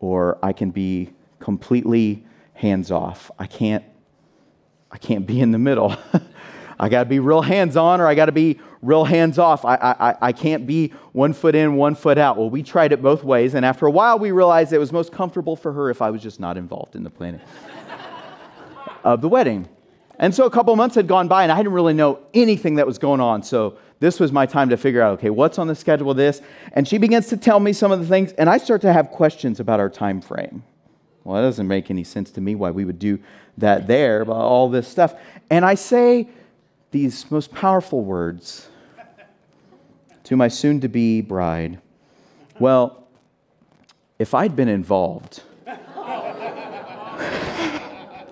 or 0.00 0.38
I 0.42 0.52
can 0.52 0.70
be 0.70 1.12
completely 1.38 2.24
hands 2.54 2.90
off. 2.90 3.30
I 3.38 3.46
can't, 3.46 3.84
I 4.90 4.98
can't 4.98 5.26
be 5.26 5.40
in 5.40 5.50
the 5.50 5.58
middle. 5.58 5.96
I 6.78 6.88
got 6.88 7.04
to 7.04 7.08
be 7.08 7.20
real 7.20 7.42
hands 7.42 7.76
on, 7.76 8.00
or 8.00 8.06
I 8.06 8.14
got 8.14 8.26
to 8.26 8.32
be 8.32 8.58
real 8.82 9.04
hands 9.04 9.38
off. 9.38 9.64
I, 9.64 9.76
I, 9.76 10.16
I 10.20 10.32
can't 10.32 10.66
be 10.66 10.88
one 11.12 11.32
foot 11.32 11.54
in, 11.54 11.76
one 11.76 11.94
foot 11.94 12.18
out. 12.18 12.36
Well, 12.36 12.50
we 12.50 12.62
tried 12.62 12.92
it 12.92 13.02
both 13.02 13.24
ways, 13.24 13.54
and 13.54 13.64
after 13.64 13.86
a 13.86 13.90
while, 13.90 14.18
we 14.18 14.32
realized 14.32 14.72
it 14.72 14.78
was 14.78 14.92
most 14.92 15.12
comfortable 15.12 15.56
for 15.56 15.72
her 15.72 15.90
if 15.90 16.02
I 16.02 16.10
was 16.10 16.22
just 16.22 16.40
not 16.40 16.56
involved 16.56 16.96
in 16.96 17.04
the 17.04 17.10
planning 17.10 17.40
of 19.04 19.20
the 19.20 19.28
wedding. 19.28 19.68
And 20.18 20.34
so 20.34 20.46
a 20.46 20.50
couple 20.50 20.74
months 20.76 20.94
had 20.94 21.08
gone 21.08 21.28
by, 21.28 21.42
and 21.42 21.50
I 21.50 21.56
didn't 21.56 21.72
really 21.72 21.94
know 21.94 22.20
anything 22.32 22.76
that 22.76 22.86
was 22.86 22.98
going 22.98 23.20
on. 23.20 23.42
So 23.42 23.78
this 24.00 24.20
was 24.20 24.32
my 24.32 24.46
time 24.46 24.68
to 24.68 24.76
figure 24.76 25.02
out, 25.02 25.18
okay, 25.18 25.30
what's 25.30 25.58
on 25.58 25.66
the 25.66 25.74
schedule 25.74 26.10
of 26.10 26.16
this? 26.16 26.40
And 26.72 26.86
she 26.86 26.98
begins 26.98 27.28
to 27.28 27.36
tell 27.36 27.58
me 27.58 27.72
some 27.72 27.90
of 27.90 28.00
the 28.00 28.06
things, 28.06 28.32
and 28.32 28.48
I 28.48 28.58
start 28.58 28.80
to 28.82 28.92
have 28.92 29.10
questions 29.10 29.60
about 29.60 29.80
our 29.80 29.90
time 29.90 30.20
frame. 30.20 30.62
Well, 31.24 31.36
that 31.40 31.48
doesn't 31.48 31.66
make 31.66 31.90
any 31.90 32.04
sense 32.04 32.30
to 32.32 32.40
me 32.40 32.54
why 32.54 32.70
we 32.70 32.84
would 32.84 32.98
do 32.98 33.18
that 33.58 33.86
there, 33.86 34.20
about 34.20 34.36
all 34.36 34.68
this 34.68 34.86
stuff. 34.86 35.14
And 35.50 35.64
I 35.64 35.74
say 35.74 36.28
these 36.94 37.28
most 37.28 37.50
powerful 37.50 38.04
words 38.04 38.68
to 40.22 40.36
my 40.36 40.46
soon 40.46 40.80
to 40.80 40.88
be 40.88 41.20
bride. 41.20 41.80
Well, 42.60 43.08
if 44.20 44.32
I'd 44.32 44.54
been 44.54 44.68
involved, 44.68 45.42
I 45.66 45.80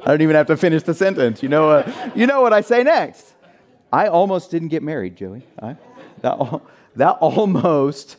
don't 0.04 0.22
even 0.22 0.36
have 0.36 0.46
to 0.46 0.56
finish 0.56 0.84
the 0.84 0.94
sentence. 0.94 1.42
You 1.42 1.48
know, 1.48 1.70
uh, 1.70 2.10
you 2.14 2.28
know 2.28 2.40
what 2.40 2.52
I 2.52 2.60
say 2.60 2.84
next. 2.84 3.34
I 3.92 4.06
almost 4.06 4.52
didn't 4.52 4.68
get 4.68 4.84
married, 4.84 5.16
Joey. 5.16 5.42
I, 5.60 5.74
that, 6.20 6.60
that 6.94 7.16
almost 7.20 8.16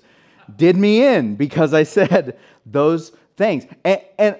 did 0.53 0.75
me 0.75 1.05
in 1.05 1.37
because 1.37 1.73
I 1.73 1.83
said 1.83 2.37
those 2.65 3.13
things. 3.37 3.65
And, 3.85 4.01
and, 4.19 4.35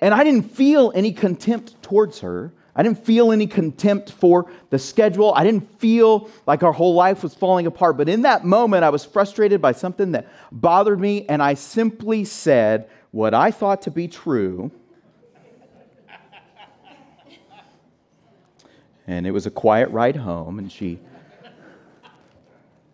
and 0.00 0.14
I 0.14 0.24
didn't 0.24 0.50
feel 0.50 0.90
any 0.96 1.12
contempt 1.12 1.80
towards 1.80 2.18
her. 2.20 2.52
I 2.78 2.84
didn't 2.84 3.04
feel 3.04 3.32
any 3.32 3.48
contempt 3.48 4.12
for 4.12 4.48
the 4.70 4.78
schedule. 4.78 5.34
I 5.34 5.42
didn't 5.42 5.68
feel 5.80 6.30
like 6.46 6.62
our 6.62 6.72
whole 6.72 6.94
life 6.94 7.24
was 7.24 7.34
falling 7.34 7.66
apart. 7.66 7.96
But 7.96 8.08
in 8.08 8.22
that 8.22 8.44
moment, 8.44 8.84
I 8.84 8.90
was 8.90 9.04
frustrated 9.04 9.60
by 9.60 9.72
something 9.72 10.12
that 10.12 10.28
bothered 10.52 11.00
me, 11.00 11.26
and 11.28 11.42
I 11.42 11.54
simply 11.54 12.24
said 12.24 12.88
what 13.10 13.34
I 13.34 13.50
thought 13.50 13.82
to 13.82 13.90
be 13.90 14.06
true. 14.06 14.70
And 19.08 19.26
it 19.26 19.32
was 19.32 19.46
a 19.46 19.50
quiet 19.50 19.90
ride 19.90 20.16
home, 20.16 20.60
and 20.60 20.70
she 20.70 21.00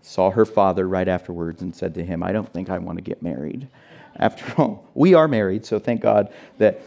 saw 0.00 0.30
her 0.30 0.46
father 0.46 0.88
right 0.88 1.08
afterwards 1.08 1.60
and 1.60 1.76
said 1.76 1.92
to 1.96 2.04
him, 2.04 2.22
I 2.22 2.32
don't 2.32 2.50
think 2.50 2.70
I 2.70 2.78
want 2.78 2.96
to 2.96 3.02
get 3.02 3.22
married. 3.22 3.68
After 4.16 4.44
all, 4.56 4.88
we 4.94 5.12
are 5.12 5.28
married, 5.28 5.66
so 5.66 5.78
thank 5.78 6.00
God 6.00 6.32
that 6.56 6.80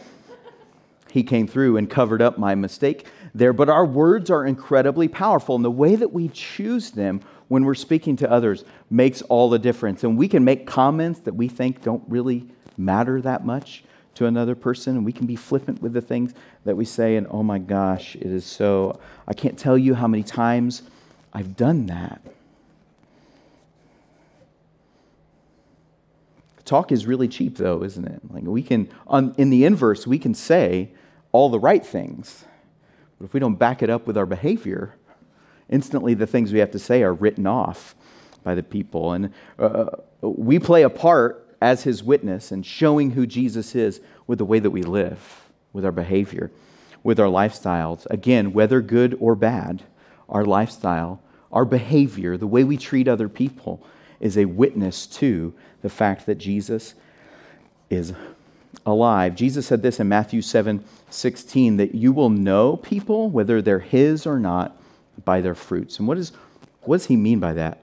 he 1.10 1.22
came 1.22 1.46
through 1.46 1.76
and 1.76 1.88
covered 1.88 2.22
up 2.22 2.38
my 2.38 2.54
mistake 2.54 3.06
there. 3.34 3.52
But 3.52 3.68
our 3.68 3.84
words 3.86 4.30
are 4.30 4.44
incredibly 4.44 5.08
powerful, 5.08 5.56
and 5.56 5.64
the 5.64 5.70
way 5.70 5.96
that 5.96 6.12
we 6.12 6.28
choose 6.28 6.90
them 6.90 7.20
when 7.48 7.64
we're 7.64 7.74
speaking 7.74 8.16
to 8.16 8.30
others 8.30 8.64
makes 8.90 9.22
all 9.22 9.48
the 9.48 9.58
difference. 9.58 10.04
And 10.04 10.18
we 10.18 10.28
can 10.28 10.44
make 10.44 10.66
comments 10.66 11.20
that 11.20 11.34
we 11.34 11.48
think 11.48 11.82
don't 11.82 12.04
really 12.08 12.46
matter 12.76 13.20
that 13.22 13.44
much 13.44 13.84
to 14.14 14.26
another 14.26 14.54
person, 14.54 14.96
and 14.96 15.04
we 15.04 15.12
can 15.12 15.26
be 15.26 15.36
flippant 15.36 15.80
with 15.80 15.92
the 15.92 16.00
things 16.00 16.34
that 16.64 16.76
we 16.76 16.84
say, 16.84 17.16
and 17.16 17.26
oh 17.30 17.42
my 17.42 17.58
gosh, 17.58 18.16
it 18.16 18.26
is 18.26 18.44
so. 18.44 18.98
I 19.26 19.32
can't 19.32 19.58
tell 19.58 19.78
you 19.78 19.94
how 19.94 20.08
many 20.08 20.24
times 20.24 20.82
I've 21.32 21.56
done 21.56 21.86
that. 21.86 22.20
Talk 26.68 26.92
is 26.92 27.06
really 27.06 27.28
cheap, 27.28 27.56
though, 27.56 27.82
isn't 27.82 28.04
it? 28.04 28.20
Like 28.30 28.42
we 28.44 28.62
can, 28.62 28.90
on, 29.06 29.34
in 29.38 29.48
the 29.48 29.64
inverse, 29.64 30.06
we 30.06 30.18
can 30.18 30.34
say 30.34 30.90
all 31.32 31.48
the 31.48 31.58
right 31.58 31.84
things, 31.84 32.44
but 33.18 33.24
if 33.24 33.32
we 33.32 33.40
don't 33.40 33.54
back 33.54 33.82
it 33.82 33.88
up 33.88 34.06
with 34.06 34.18
our 34.18 34.26
behavior, 34.26 34.94
instantly 35.70 36.12
the 36.12 36.26
things 36.26 36.52
we 36.52 36.58
have 36.58 36.70
to 36.72 36.78
say 36.78 37.02
are 37.02 37.14
written 37.14 37.46
off 37.46 37.94
by 38.44 38.54
the 38.54 38.62
people. 38.62 39.12
And 39.12 39.32
uh, 39.58 39.86
we 40.20 40.58
play 40.58 40.82
a 40.82 40.90
part 40.90 41.56
as 41.62 41.84
his 41.84 42.04
witness 42.04 42.52
and 42.52 42.66
showing 42.66 43.12
who 43.12 43.26
Jesus 43.26 43.74
is 43.74 44.02
with 44.26 44.36
the 44.36 44.44
way 44.44 44.58
that 44.58 44.70
we 44.70 44.82
live, 44.82 45.48
with 45.72 45.86
our 45.86 45.92
behavior, 45.92 46.50
with 47.02 47.18
our 47.18 47.28
lifestyles. 47.28 48.04
Again, 48.10 48.52
whether 48.52 48.82
good 48.82 49.16
or 49.20 49.34
bad, 49.34 49.84
our 50.28 50.44
lifestyle, 50.44 51.22
our 51.50 51.64
behavior, 51.64 52.36
the 52.36 52.46
way 52.46 52.62
we 52.62 52.76
treat 52.76 53.08
other 53.08 53.30
people 53.30 53.82
is 54.20 54.36
a 54.36 54.44
witness 54.44 55.06
to 55.06 55.54
the 55.82 55.88
fact 55.88 56.26
that 56.26 56.36
Jesus 56.36 56.94
is 57.90 58.12
alive. 58.84 59.34
Jesus 59.34 59.66
said 59.66 59.82
this 59.82 60.00
in 60.00 60.08
Matthew 60.08 60.42
7 60.42 60.84
16 61.10 61.78
that 61.78 61.94
you 61.94 62.12
will 62.12 62.28
know 62.28 62.76
people, 62.76 63.30
whether 63.30 63.62
they're 63.62 63.78
his 63.78 64.26
or 64.26 64.38
not, 64.38 64.76
by 65.24 65.40
their 65.40 65.54
fruits. 65.54 65.98
And 65.98 66.06
what, 66.06 66.18
is, 66.18 66.32
what 66.82 66.98
does 66.98 67.06
he 67.06 67.16
mean 67.16 67.40
by 67.40 67.54
that? 67.54 67.80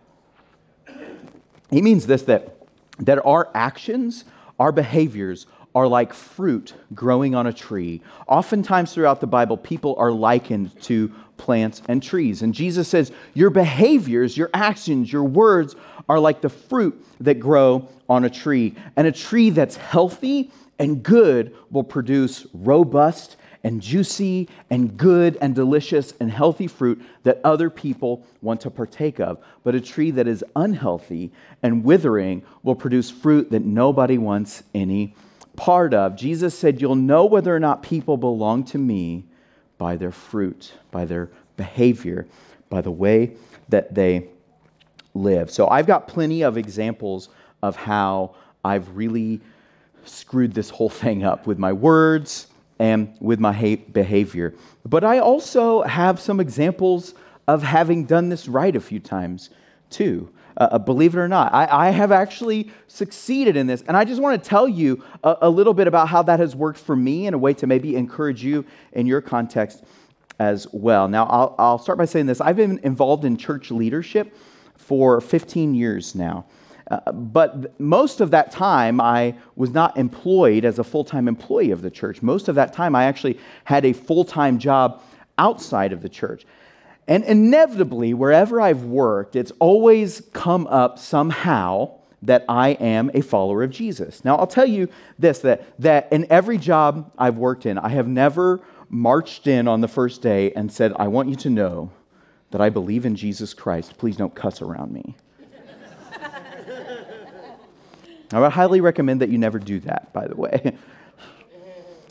He 1.71 1.81
means 1.81 2.05
this 2.05 2.21
that, 2.23 2.55
that 2.99 3.23
our 3.25 3.49
actions, 3.53 4.25
our 4.59 4.71
behaviors, 4.71 5.47
are 5.75 5.87
like 5.87 6.13
fruit 6.13 6.73
growing 6.95 7.35
on 7.35 7.45
a 7.45 7.53
tree. 7.53 8.01
Oftentimes 8.27 8.93
throughout 8.93 9.19
the 9.19 9.27
Bible, 9.27 9.57
people 9.57 9.93
are 9.97 10.11
likened 10.11 10.81
to 10.83 11.11
plants 11.37 11.81
and 11.89 12.01
trees. 12.01 12.41
And 12.41 12.53
Jesus 12.53 12.87
says, 12.87 13.11
Your 13.33 13.49
behaviors, 13.49 14.37
your 14.37 14.49
actions, 14.53 15.11
your 15.11 15.25
words 15.25 15.75
are 16.07 16.19
like 16.19 16.41
the 16.41 16.49
fruit 16.49 17.05
that 17.19 17.35
grow 17.35 17.89
on 18.07 18.23
a 18.23 18.29
tree. 18.29 18.75
And 18.95 19.05
a 19.05 19.11
tree 19.11 19.49
that's 19.49 19.75
healthy 19.75 20.49
and 20.79 21.03
good 21.03 21.53
will 21.69 21.83
produce 21.83 22.47
robust 22.53 23.35
and 23.63 23.81
juicy 23.81 24.47
and 24.69 24.95
good 24.95 25.37
and 25.41 25.55
delicious 25.55 26.13
and 26.19 26.31
healthy 26.31 26.67
fruit 26.67 27.01
that 27.23 27.41
other 27.43 27.69
people 27.69 28.23
want 28.41 28.61
to 28.61 28.69
partake 28.69 29.19
of. 29.19 29.39
But 29.63 29.75
a 29.75 29.81
tree 29.81 30.11
that 30.11 30.27
is 30.27 30.45
unhealthy 30.55 31.31
and 31.63 31.83
withering 31.83 32.43
will 32.61 32.75
produce 32.75 33.09
fruit 33.09 33.49
that 33.51 33.65
nobody 33.65 34.19
wants 34.19 34.63
any 34.73 35.15
part 35.55 35.93
of. 35.93 36.15
Jesus 36.15 36.57
said, 36.57 36.81
You'll 36.81 36.95
know 36.95 37.25
whether 37.25 37.55
or 37.55 37.59
not 37.59 37.83
people 37.83 38.17
belong 38.17 38.63
to 38.65 38.77
me 38.77 39.25
by 39.77 39.95
their 39.95 40.11
fruit, 40.11 40.73
by 40.91 41.05
their 41.05 41.29
behavior, 41.57 42.25
by 42.69 42.81
the 42.81 42.91
way 42.91 43.35
that 43.69 43.93
they 43.93 44.27
live. 45.13 45.49
So 45.49 45.67
I've 45.67 45.87
got 45.87 46.07
plenty 46.07 46.43
of 46.43 46.57
examples 46.57 47.29
of 47.61 47.75
how 47.75 48.35
I've 48.63 48.95
really 48.95 49.41
screwed 50.05 50.53
this 50.53 50.69
whole 50.69 50.89
thing 50.89 51.23
up 51.23 51.47
with 51.47 51.57
my 51.57 51.73
words 51.73 52.47
and 52.77 53.15
with 53.19 53.39
my 53.39 53.79
behavior. 53.91 54.53
But 54.85 55.03
I 55.03 55.19
also 55.19 55.81
have 55.83 56.19
some 56.19 56.39
examples 56.39 57.13
of 57.47 57.63
having 57.63 58.05
done 58.05 58.29
this 58.29 58.47
right 58.47 58.75
a 58.75 58.81
few 58.81 58.99
times 58.99 59.49
too. 59.89 60.29
Uh, 60.57 60.69
uh, 60.71 60.77
believe 60.77 61.15
it 61.15 61.19
or 61.19 61.27
not, 61.27 61.53
I, 61.53 61.87
I, 61.87 61.89
have 61.89 62.13
actually 62.13 62.71
succeeded 62.87 63.57
in 63.57 63.67
this. 63.67 63.83
And 63.87 63.97
I 63.97 64.05
just 64.05 64.21
want 64.21 64.41
to 64.41 64.49
tell 64.49 64.69
you 64.69 65.03
a, 65.21 65.37
a 65.41 65.49
little 65.49 65.73
bit 65.73 65.85
about 65.85 66.07
how 66.07 66.23
that 66.23 66.39
has 66.39 66.55
worked 66.55 66.79
for 66.79 66.95
me 66.95 67.27
in 67.27 67.33
a 67.33 67.37
way 67.37 67.53
to 67.55 67.67
maybe 67.67 67.97
encourage 67.97 68.41
you 68.41 68.63
in 68.93 69.05
your 69.05 69.19
context 69.19 69.83
as 70.39 70.65
well. 70.71 71.09
Now, 71.09 71.25
I'll, 71.25 71.55
I'll 71.57 71.77
start 71.77 71.97
by 71.97 72.05
saying 72.05 72.25
this 72.25 72.39
I've 72.39 72.55
been 72.55 72.79
involved 72.83 73.25
in 73.25 73.35
church 73.35 73.69
leadership 73.69 74.35
for 74.75 75.19
15 75.19 75.75
years 75.75 76.15
now. 76.15 76.45
Uh, 76.89 77.11
but 77.11 77.79
most 77.79 78.21
of 78.21 78.31
that 78.31 78.51
time, 78.51 79.01
I 79.01 79.35
was 79.55 79.71
not 79.71 79.97
employed 79.97 80.65
as 80.65 80.77
a 80.79 80.83
full 80.83 81.03
time 81.03 81.27
employee 81.27 81.71
of 81.71 81.81
the 81.81 81.89
church. 81.89 82.21
Most 82.21 82.47
of 82.47 82.55
that 82.55 82.73
time, 82.73 82.95
I 82.95 83.05
actually 83.05 83.39
had 83.63 83.85
a 83.85 83.93
full 83.93 84.23
time 84.23 84.59
job 84.59 85.01
outside 85.37 85.91
of 85.91 86.01
the 86.01 86.09
church. 86.09 86.45
And 87.07 87.23
inevitably, 87.23 88.13
wherever 88.13 88.59
I've 88.59 88.83
worked, 88.83 89.35
it's 89.35 89.51
always 89.59 90.21
come 90.33 90.65
up 90.67 90.97
somehow 90.97 91.91
that 92.23 92.43
I 92.49 92.69
am 92.69 93.11
a 93.13 93.21
follower 93.21 93.63
of 93.63 93.69
Jesus. 93.69 94.25
Now, 94.25 94.37
I'll 94.37 94.47
tell 94.47 94.65
you 94.65 94.89
this 95.19 95.39
that, 95.39 95.79
that 95.79 96.11
in 96.11 96.25
every 96.31 96.57
job 96.57 97.11
I've 97.17 97.37
worked 97.37 97.67
in, 97.67 97.77
I 97.77 97.89
have 97.89 98.07
never 98.07 98.61
marched 98.89 99.45
in 99.45 99.67
on 99.67 99.81
the 99.81 99.87
first 99.87 100.21
day 100.21 100.51
and 100.53 100.71
said, 100.71 100.93
I 100.97 101.07
want 101.07 101.29
you 101.29 101.35
to 101.35 101.49
know 101.49 101.91
that 102.51 102.61
I 102.61 102.69
believe 102.69 103.05
in 103.05 103.15
Jesus 103.15 103.53
Christ. 103.53 103.97
Please 103.97 104.17
don't 104.17 104.33
cuss 104.33 104.61
around 104.61 104.91
me. 104.91 105.15
I 108.31 108.39
would 108.39 108.51
highly 108.51 108.81
recommend 108.81 109.21
that 109.21 109.29
you 109.29 109.37
never 109.37 109.59
do 109.59 109.79
that, 109.81 110.11
by 110.13 110.27
the 110.27 110.35
way. 110.35 110.75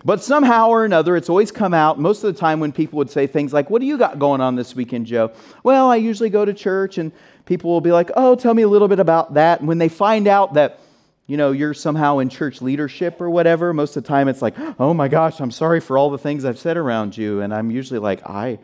but 0.04 0.22
somehow 0.22 0.68
or 0.68 0.84
another, 0.84 1.16
it's 1.16 1.30
always 1.30 1.50
come 1.50 1.72
out 1.72 1.98
most 1.98 2.22
of 2.24 2.34
the 2.34 2.38
time 2.38 2.60
when 2.60 2.72
people 2.72 2.98
would 2.98 3.10
say 3.10 3.26
things 3.26 3.52
like, 3.52 3.70
What 3.70 3.80
do 3.80 3.86
you 3.86 3.96
got 3.96 4.18
going 4.18 4.40
on 4.40 4.54
this 4.54 4.76
weekend, 4.76 5.06
Joe? 5.06 5.32
Well, 5.62 5.90
I 5.90 5.96
usually 5.96 6.30
go 6.30 6.44
to 6.44 6.52
church, 6.52 6.98
and 6.98 7.10
people 7.46 7.70
will 7.70 7.80
be 7.80 7.92
like, 7.92 8.10
Oh, 8.14 8.34
tell 8.34 8.52
me 8.52 8.62
a 8.62 8.68
little 8.68 8.88
bit 8.88 9.00
about 9.00 9.34
that. 9.34 9.60
And 9.60 9.68
when 9.68 9.78
they 9.78 9.88
find 9.88 10.28
out 10.28 10.54
that, 10.54 10.80
you 11.26 11.38
know, 11.38 11.52
you're 11.52 11.72
somehow 11.72 12.18
in 12.18 12.28
church 12.28 12.60
leadership 12.60 13.18
or 13.20 13.30
whatever, 13.30 13.72
most 13.72 13.96
of 13.96 14.02
the 14.02 14.08
time 14.08 14.28
it's 14.28 14.42
like, 14.42 14.54
Oh 14.78 14.92
my 14.92 15.08
gosh, 15.08 15.40
I'm 15.40 15.50
sorry 15.50 15.80
for 15.80 15.96
all 15.96 16.10
the 16.10 16.18
things 16.18 16.44
I've 16.44 16.58
said 16.58 16.76
around 16.76 17.16
you. 17.16 17.40
And 17.40 17.54
I'm 17.54 17.70
usually 17.70 18.00
like, 18.00 18.28
I 18.28 18.58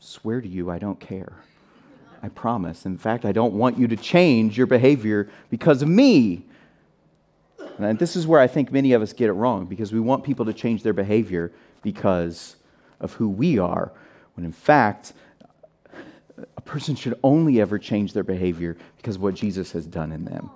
swear 0.00 0.40
to 0.40 0.48
you, 0.48 0.70
I 0.70 0.78
don't 0.78 0.98
care. 0.98 1.34
I 2.22 2.28
promise. 2.28 2.86
In 2.86 2.96
fact, 2.96 3.24
I 3.24 3.32
don't 3.32 3.54
want 3.54 3.78
you 3.78 3.88
to 3.88 3.96
change 3.96 4.56
your 4.56 4.68
behavior 4.68 5.28
because 5.50 5.82
of 5.82 5.88
me. 5.88 6.46
And 7.84 7.98
this 7.98 8.16
is 8.16 8.26
where 8.26 8.40
I 8.40 8.46
think 8.46 8.72
many 8.72 8.92
of 8.92 9.02
us 9.02 9.12
get 9.12 9.28
it 9.28 9.32
wrong 9.32 9.66
because 9.66 9.92
we 9.92 10.00
want 10.00 10.24
people 10.24 10.44
to 10.46 10.52
change 10.52 10.82
their 10.82 10.92
behavior 10.92 11.52
because 11.82 12.56
of 13.00 13.14
who 13.14 13.28
we 13.28 13.58
are, 13.58 13.92
when 14.34 14.44
in 14.44 14.52
fact, 14.52 15.12
a 16.56 16.60
person 16.60 16.94
should 16.94 17.18
only 17.22 17.60
ever 17.60 17.78
change 17.78 18.12
their 18.12 18.22
behavior 18.22 18.76
because 18.96 19.16
of 19.16 19.22
what 19.22 19.34
Jesus 19.34 19.72
has 19.72 19.86
done 19.86 20.12
in 20.12 20.24
them. 20.24 20.50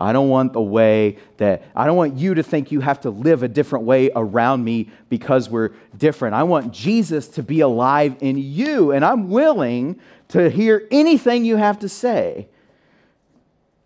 I 0.00 0.12
don't 0.12 0.28
want 0.28 0.52
the 0.52 0.62
way 0.62 1.18
that, 1.36 1.62
I 1.76 1.86
don't 1.86 1.96
want 1.96 2.16
you 2.16 2.34
to 2.34 2.42
think 2.42 2.72
you 2.72 2.80
have 2.80 3.00
to 3.02 3.10
live 3.10 3.42
a 3.42 3.48
different 3.48 3.84
way 3.84 4.10
around 4.16 4.64
me 4.64 4.88
because 5.08 5.50
we're 5.50 5.70
different. 5.96 6.34
I 6.34 6.42
want 6.44 6.72
Jesus 6.72 7.28
to 7.28 7.42
be 7.42 7.60
alive 7.60 8.16
in 8.20 8.38
you, 8.38 8.90
and 8.90 9.04
I'm 9.04 9.28
willing 9.28 10.00
to 10.28 10.48
hear 10.48 10.88
anything 10.90 11.44
you 11.44 11.56
have 11.56 11.78
to 11.80 11.88
say 11.88 12.48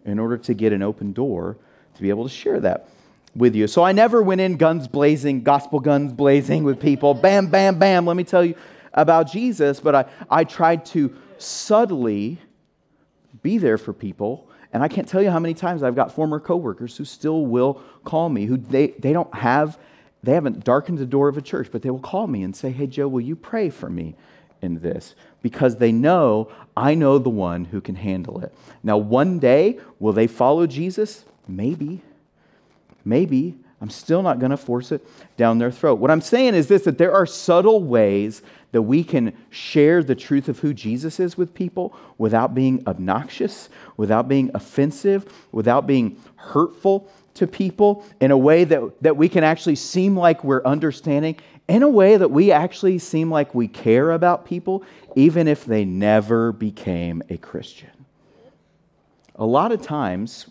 in 0.05 0.19
order 0.19 0.39
to 0.39 0.55
get 0.55 0.73
an 0.73 0.83
open 0.83 1.13
door 1.13 1.59
to 1.97 2.03
be 2.03 2.11
able 2.11 2.25
to 2.25 2.35
share 2.35 2.61
that 2.61 2.89
with 3.35 3.55
you. 3.55 3.67
So 3.67 3.83
I 3.83 3.93
never 3.93 4.23
went 4.23 4.41
in 4.41 4.57
guns 4.57 4.89
blazing, 4.89 5.43
gospel 5.43 5.81
guns 5.81 6.13
blazing 6.13 6.65
with 6.65 6.81
people, 6.81 7.15
bam, 7.15 7.49
bam, 7.49 7.79
bam, 7.79 8.07
let 8.07 8.17
me 8.17 8.25
tell 8.25 8.45
you 8.45 8.55
about 8.95 9.31
Jesus, 9.31 9.79
but 9.81 9.95
I, 9.95 10.05
I 10.31 10.45
tried 10.45 10.87
to 10.87 11.15
subtly 11.39 12.39
be 13.43 13.59
there 13.59 13.79
for 13.79 13.93
people. 13.93 14.49
And 14.73 14.83
I 14.83 14.89
can't 14.89 15.09
tell 15.09 15.23
you 15.23 15.31
how 15.31 15.39
many 15.39 15.55
times 15.55 15.83
I've 15.83 15.95
got 15.95 16.13
former 16.13 16.41
coworkers 16.41 16.97
who 16.97 17.05
still 17.05 17.47
will 17.47 17.81
call 18.05 18.29
me, 18.29 18.47
who 18.47 18.57
they, 18.57 18.89
they 18.99 19.13
don't 19.13 19.33
have, 19.35 19.79
they 20.23 20.33
haven't 20.33 20.65
darkened 20.65 20.99
the 20.99 21.07
door 21.07 21.29
of 21.29 21.37
a 21.37 21.43
church, 21.43 21.69
but 21.71 21.83
they 21.83 21.91
will 21.91 22.01
call 22.01 22.27
me 22.27 22.43
and 22.43 22.55
say, 22.55 22.71
Hey, 22.71 22.87
Joe, 22.87 23.09
will 23.09 23.21
you 23.21 23.37
pray 23.37 23.71
for 23.71 23.89
me 23.89 24.17
in 24.61 24.81
this? 24.81 25.15
Because 25.43 25.77
they 25.77 25.93
know 25.93 26.51
I 26.77 26.95
know 26.95 27.19
the 27.19 27.31
one 27.31 27.67
who 27.67 27.81
can 27.81 27.95
handle 27.95 28.41
it. 28.41 28.55
Now, 28.83 28.99
one 28.99 29.39
day, 29.39 29.79
will 29.99 30.13
they 30.13 30.27
follow 30.27 30.67
Jesus? 30.67 31.25
Maybe. 31.49 32.03
Maybe. 33.05 33.57
I'm 33.81 33.91
still 33.91 34.23
not 34.23 34.39
going 34.39 34.51
to 34.51 34.57
force 34.57 34.91
it 34.91 35.07
down 35.37 35.59
their 35.59 35.71
throat. 35.71 35.99
What 35.99 36.11
I'm 36.11 36.23
saying 36.23 36.55
is 36.55 36.67
this 36.67 36.85
that 36.85 36.99
there 36.99 37.13
are 37.13 37.27
subtle 37.27 37.83
ways 37.83 38.43
that 38.73 38.83
we 38.83 39.05
can 39.05 39.37
share 39.51 40.03
the 40.03 40.15
truth 40.15 40.49
of 40.49 40.61
who 40.61 40.73
Jesus 40.73 41.21
is 41.21 41.37
with 41.37 41.55
people 41.55 41.97
without 42.19 42.55
being 42.55 42.83
obnoxious, 42.87 43.69
without 43.97 44.29
being 44.29 44.51
offensive, 44.55 45.31
without 45.53 45.87
being 45.87 46.21
hurtful 46.37 47.11
to 47.35 47.47
people 47.47 48.05
in 48.21 48.31
a 48.31 48.39
way 48.39 48.65
that, 48.65 49.03
that 49.03 49.17
we 49.17 49.29
can 49.29 49.45
actually 49.45 49.77
seem 49.77 50.17
like 50.17 50.43
we're 50.43 50.65
understanding, 50.65 51.37
in 51.69 51.83
a 51.83 51.89
way 51.89 52.17
that 52.17 52.31
we 52.31 52.53
actually 52.53 52.99
seem 52.99 53.31
like 53.31 53.55
we 53.55 53.69
care 53.69 54.13
about 54.13 54.47
people, 54.47 54.85
even 55.15 55.49
if 55.49 55.65
they 55.65 55.85
never 55.85 56.53
became 56.53 57.23
a 57.29 57.37
Christian. 57.37 57.91
A 59.35 59.45
lot 59.45 59.73
of 59.73 59.83
times, 59.83 60.47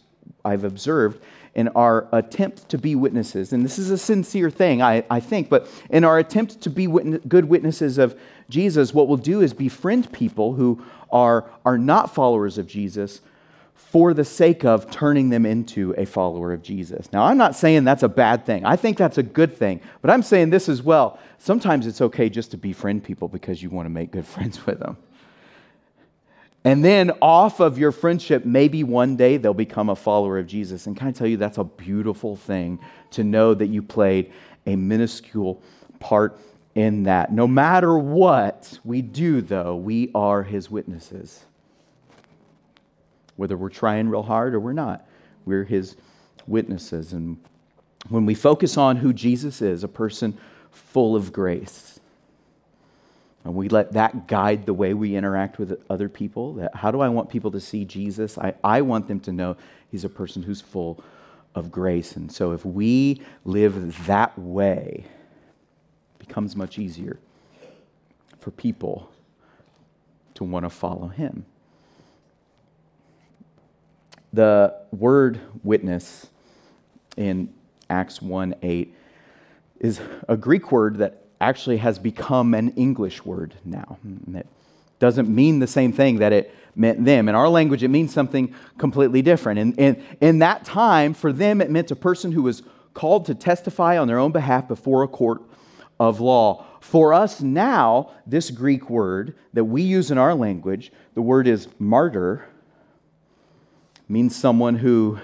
I've 0.45 0.63
observed 0.63 1.21
in 1.53 1.69
our 1.69 2.07
attempt 2.11 2.67
to 2.69 2.77
be 2.77 2.95
witnesses, 2.95 3.53
and 3.53 3.63
this 3.63 3.79
is 3.79 3.89
a 3.89 3.97
sincere 3.97 4.49
thing, 4.49 4.81
I, 4.81 5.03
I 5.09 5.19
think, 5.21 5.49
but 5.49 5.67
in 5.89 6.03
our 6.03 6.19
attempt 6.19 6.61
to 6.61 6.69
be 6.69 6.85
good 6.85 7.45
witnesses 7.45 7.97
of 7.97 8.19
Jesus, 8.49 8.93
what 8.93 9.07
we'll 9.07 9.17
do 9.17 9.41
is 9.41 9.53
befriend 9.53 10.11
people 10.11 10.53
who 10.53 10.83
are, 11.11 11.49
are 11.65 11.77
not 11.77 12.13
followers 12.13 12.57
of 12.57 12.67
Jesus 12.67 13.21
for 13.73 14.13
the 14.13 14.25
sake 14.25 14.65
of 14.65 14.91
turning 14.91 15.29
them 15.29 15.45
into 15.45 15.93
a 15.97 16.05
follower 16.05 16.51
of 16.51 16.61
Jesus. 16.61 17.11
Now, 17.13 17.23
I'm 17.23 17.37
not 17.37 17.55
saying 17.55 17.85
that's 17.85 18.03
a 18.03 18.09
bad 18.09 18.45
thing. 18.45 18.65
I 18.65 18.75
think 18.75 18.97
that's 18.97 19.17
a 19.17 19.23
good 19.23 19.55
thing. 19.55 19.79
But 20.01 20.11
I'm 20.11 20.23
saying 20.23 20.49
this 20.49 20.67
as 20.67 20.81
well. 20.81 21.19
Sometimes 21.37 21.87
it's 21.87 22.01
okay 22.01 22.29
just 22.29 22.51
to 22.51 22.57
befriend 22.57 23.03
people 23.03 23.27
because 23.27 23.63
you 23.63 23.69
want 23.69 23.85
to 23.85 23.89
make 23.89 24.11
good 24.11 24.25
friends 24.35 24.65
with 24.65 24.79
them. 24.79 24.97
And 26.65 26.83
then 26.83 27.11
off 27.21 27.61
of 27.61 27.77
your 27.77 27.93
friendship, 27.93 28.43
maybe 28.43 28.83
one 28.83 29.15
day 29.15 29.37
they'll 29.37 29.53
become 29.53 29.89
a 29.89 29.95
follower 29.95 30.37
of 30.39 30.47
Jesus. 30.47 30.87
And 30.87 30.97
can 30.97 31.07
I 31.07 31.11
tell 31.11 31.27
you, 31.27 31.37
that's 31.37 31.59
a 31.59 31.63
beautiful 31.63 32.35
thing 32.35 32.79
to 33.11 33.23
know 33.23 33.53
that 33.53 33.67
you 33.67 33.81
played 33.81 34.33
a 34.65 34.75
minuscule 34.75 35.61
part 35.99 36.37
in 36.73 37.03
that. 37.03 37.31
No 37.31 37.47
matter 37.47 37.97
what 37.97 38.79
we 38.83 39.01
do, 39.01 39.41
though, 39.41 39.75
we 39.75 40.11
are 40.13 40.43
his 40.43 40.69
witnesses 40.69 41.45
whether 43.35 43.57
we're 43.57 43.69
trying 43.69 44.09
real 44.09 44.23
hard 44.23 44.55
or 44.55 44.59
we're 44.59 44.73
not. 44.73 45.07
We're 45.45 45.63
his 45.63 45.95
witnesses. 46.47 47.13
And 47.13 47.37
when 48.09 48.25
we 48.25 48.33
focus 48.33 48.77
on 48.77 48.97
who 48.97 49.13
Jesus 49.13 49.61
is, 49.61 49.83
a 49.83 49.87
person 49.87 50.37
full 50.71 51.15
of 51.15 51.33
grace, 51.33 51.94
and 53.45 53.53
we 53.53 53.69
let 53.69 53.93
that 53.93 54.27
guide 54.27 54.65
the 54.65 54.73
way 54.73 54.95
we 54.95 55.15
interact 55.15 55.59
with 55.59 55.79
other 55.87 56.09
people, 56.09 56.53
that 56.55 56.75
how 56.75 56.89
do 56.89 56.99
I 56.99 57.09
want 57.09 57.29
people 57.29 57.51
to 57.51 57.59
see 57.59 57.85
Jesus? 57.85 58.39
I, 58.39 58.55
I 58.63 58.81
want 58.81 59.07
them 59.07 59.19
to 59.21 59.31
know 59.31 59.55
he's 59.91 60.03
a 60.03 60.09
person 60.09 60.41
who's 60.41 60.61
full 60.61 61.03
of 61.53 61.71
grace. 61.71 62.15
And 62.15 62.31
so 62.31 62.53
if 62.53 62.65
we 62.65 63.21
live 63.45 64.07
that 64.07 64.37
way, 64.37 65.05
it 65.05 66.27
becomes 66.27 66.55
much 66.55 66.79
easier 66.79 67.19
for 68.39 68.49
people 68.49 69.11
to 70.33 70.43
want 70.43 70.65
to 70.65 70.69
follow 70.71 71.07
him. 71.07 71.45
The 74.33 74.75
word 74.91 75.39
witness 75.63 76.27
in 77.15 77.53
Acts 77.91 78.23
1 78.23 78.55
8 78.63 78.95
is 79.79 80.01
a 80.27 80.35
Greek 80.35 80.71
word 80.71 80.97
that 80.97 81.24
actually 81.41 81.77
has 81.77 81.99
become 81.99 82.53
an 82.53 82.69
English 82.71 83.25
word 83.25 83.55
now. 83.63 83.97
Mm, 84.05 84.37
it 84.37 84.47
doesn't 84.99 85.27
mean 85.27 85.59
the 85.59 85.67
same 85.67 85.91
thing 85.91 86.17
that 86.17 86.33
it 86.33 86.53
meant 86.75 87.05
them. 87.05 87.29
In 87.29 87.35
our 87.35 87.49
language, 87.49 87.83
it 87.83 87.89
means 87.89 88.13
something 88.13 88.53
completely 88.77 89.21
different. 89.21 89.59
And, 89.59 89.79
and 89.79 90.03
in 90.21 90.39
that 90.39 90.65
time, 90.65 91.13
for 91.13 91.31
them, 91.31 91.61
it 91.61 91.69
meant 91.69 91.91
a 91.91 91.95
person 91.95 92.31
who 92.31 92.43
was 92.43 92.63
called 92.93 93.25
to 93.25 93.35
testify 93.35 93.97
on 93.97 94.07
their 94.07 94.19
own 94.19 94.31
behalf 94.31 94.67
before 94.67 95.03
a 95.03 95.07
court 95.07 95.41
of 95.99 96.19
law. 96.19 96.65
For 96.79 97.13
us 97.13 97.41
now, 97.41 98.11
this 98.25 98.51
Greek 98.51 98.89
word 98.89 99.35
that 99.53 99.65
we 99.65 99.81
use 99.81 100.11
in 100.11 100.17
our 100.17 100.33
language, 100.33 100.91
the 101.13 101.21
word 101.21 101.47
is 101.47 101.67
martyr, 101.79 102.45
means 104.07 104.35
someone 104.35 104.75
who 104.75 105.19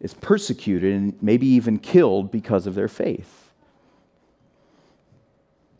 is 0.00 0.14
persecuted 0.14 0.94
and 0.94 1.22
maybe 1.22 1.46
even 1.46 1.78
killed 1.78 2.30
because 2.30 2.66
of 2.66 2.74
their 2.74 2.88
faith. 2.88 3.47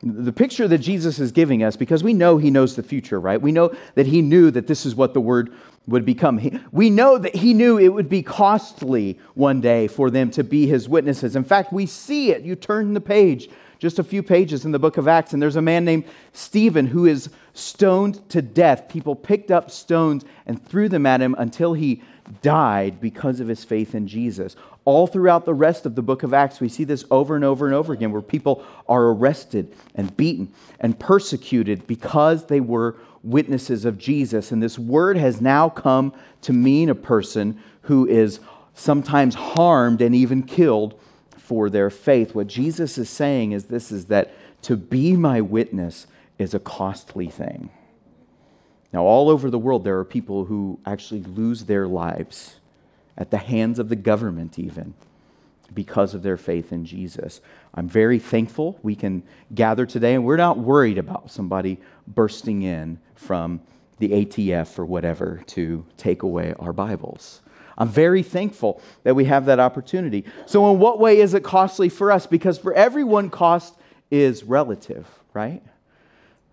The 0.00 0.32
picture 0.32 0.68
that 0.68 0.78
Jesus 0.78 1.18
is 1.18 1.32
giving 1.32 1.64
us, 1.64 1.74
because 1.74 2.04
we 2.04 2.14
know 2.14 2.38
he 2.38 2.50
knows 2.50 2.76
the 2.76 2.84
future, 2.84 3.18
right? 3.18 3.40
We 3.40 3.50
know 3.50 3.74
that 3.96 4.06
he 4.06 4.22
knew 4.22 4.50
that 4.52 4.68
this 4.68 4.86
is 4.86 4.94
what 4.94 5.12
the 5.12 5.20
word 5.20 5.52
would 5.88 6.04
become. 6.04 6.40
We 6.70 6.88
know 6.88 7.18
that 7.18 7.34
he 7.34 7.52
knew 7.52 7.78
it 7.78 7.88
would 7.88 8.08
be 8.08 8.22
costly 8.22 9.18
one 9.34 9.60
day 9.60 9.88
for 9.88 10.08
them 10.08 10.30
to 10.32 10.44
be 10.44 10.68
his 10.68 10.88
witnesses. 10.88 11.34
In 11.34 11.42
fact, 11.42 11.72
we 11.72 11.86
see 11.86 12.30
it. 12.30 12.42
You 12.42 12.54
turn 12.54 12.94
the 12.94 13.00
page, 13.00 13.48
just 13.80 13.98
a 13.98 14.04
few 14.04 14.22
pages 14.22 14.64
in 14.64 14.70
the 14.70 14.78
book 14.78 14.98
of 14.98 15.08
Acts, 15.08 15.32
and 15.32 15.42
there's 15.42 15.56
a 15.56 15.62
man 15.62 15.84
named 15.84 16.04
Stephen 16.32 16.86
who 16.86 17.04
is 17.04 17.28
stoned 17.52 18.28
to 18.28 18.40
death. 18.40 18.88
People 18.88 19.16
picked 19.16 19.50
up 19.50 19.68
stones 19.68 20.24
and 20.46 20.64
threw 20.64 20.88
them 20.88 21.06
at 21.06 21.20
him 21.20 21.34
until 21.38 21.72
he 21.72 22.02
died 22.42 23.00
because 23.00 23.40
of 23.40 23.48
his 23.48 23.64
faith 23.64 23.96
in 23.96 24.06
Jesus. 24.06 24.54
All 24.88 25.06
throughout 25.06 25.44
the 25.44 25.52
rest 25.52 25.84
of 25.84 25.96
the 25.96 26.02
book 26.02 26.22
of 26.22 26.32
Acts, 26.32 26.60
we 26.60 26.70
see 26.70 26.84
this 26.84 27.04
over 27.10 27.36
and 27.36 27.44
over 27.44 27.66
and 27.66 27.74
over 27.74 27.92
again 27.92 28.10
where 28.10 28.22
people 28.22 28.64
are 28.88 29.08
arrested 29.08 29.76
and 29.94 30.16
beaten 30.16 30.50
and 30.80 30.98
persecuted 30.98 31.86
because 31.86 32.46
they 32.46 32.60
were 32.60 32.96
witnesses 33.22 33.84
of 33.84 33.98
Jesus. 33.98 34.50
And 34.50 34.62
this 34.62 34.78
word 34.78 35.18
has 35.18 35.42
now 35.42 35.68
come 35.68 36.14
to 36.40 36.54
mean 36.54 36.88
a 36.88 36.94
person 36.94 37.60
who 37.82 38.06
is 38.06 38.40
sometimes 38.72 39.34
harmed 39.34 40.00
and 40.00 40.14
even 40.14 40.42
killed 40.42 40.98
for 41.36 41.68
their 41.68 41.90
faith. 41.90 42.34
What 42.34 42.46
Jesus 42.46 42.96
is 42.96 43.10
saying 43.10 43.52
is 43.52 43.64
this 43.64 43.92
is 43.92 44.06
that 44.06 44.32
to 44.62 44.74
be 44.74 45.12
my 45.12 45.42
witness 45.42 46.06
is 46.38 46.54
a 46.54 46.58
costly 46.58 47.28
thing. 47.28 47.68
Now, 48.94 49.02
all 49.02 49.28
over 49.28 49.50
the 49.50 49.58
world, 49.58 49.84
there 49.84 49.98
are 49.98 50.04
people 50.06 50.46
who 50.46 50.80
actually 50.86 51.24
lose 51.24 51.66
their 51.66 51.86
lives 51.86 52.58
at 53.18 53.30
the 53.30 53.36
hands 53.36 53.78
of 53.78 53.90
the 53.90 53.96
government, 53.96 54.58
even 54.58 54.94
because 55.74 56.14
of 56.14 56.22
their 56.22 56.38
faith 56.38 56.72
in 56.72 56.86
Jesus. 56.86 57.42
I'm 57.74 57.88
very 57.88 58.18
thankful 58.18 58.78
we 58.82 58.94
can 58.94 59.22
gather 59.54 59.84
today, 59.84 60.14
and 60.14 60.24
we're 60.24 60.36
not 60.36 60.58
worried 60.58 60.96
about 60.96 61.30
somebody 61.30 61.78
bursting 62.06 62.62
in 62.62 62.98
from 63.14 63.60
the 63.98 64.10
ATF 64.10 64.78
or 64.78 64.86
whatever 64.86 65.42
to 65.48 65.84
take 65.98 66.22
away 66.22 66.54
our 66.58 66.72
Bibles. 66.72 67.42
I'm 67.76 67.88
very 67.88 68.22
thankful 68.22 68.80
that 69.02 69.14
we 69.14 69.26
have 69.26 69.44
that 69.46 69.60
opportunity. 69.60 70.24
So, 70.46 70.72
in 70.72 70.78
what 70.78 70.98
way 70.98 71.20
is 71.20 71.34
it 71.34 71.44
costly 71.44 71.88
for 71.88 72.10
us? 72.10 72.26
Because 72.26 72.58
for 72.58 72.72
everyone, 72.72 73.28
cost 73.30 73.76
is 74.10 74.42
relative, 74.44 75.06
right? 75.34 75.62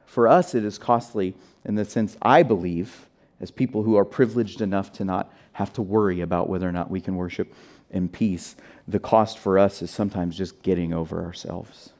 For 0.05 0.27
us, 0.27 0.53
it 0.53 0.65
is 0.65 0.77
costly 0.77 1.35
in 1.63 1.75
the 1.75 1.85
sense, 1.85 2.15
I 2.21 2.43
believe, 2.43 3.07
as 3.39 3.51
people 3.51 3.83
who 3.83 3.95
are 3.95 4.05
privileged 4.05 4.61
enough 4.61 4.91
to 4.93 5.05
not 5.05 5.31
have 5.53 5.71
to 5.73 5.81
worry 5.81 6.21
about 6.21 6.49
whether 6.49 6.67
or 6.67 6.71
not 6.71 6.89
we 6.89 7.01
can 7.01 7.15
worship 7.15 7.53
in 7.89 8.09
peace. 8.09 8.55
The 8.87 8.99
cost 8.99 9.37
for 9.37 9.59
us 9.59 9.81
is 9.81 9.91
sometimes 9.91 10.37
just 10.37 10.61
getting 10.61 10.93
over 10.93 11.23
ourselves. 11.23 11.91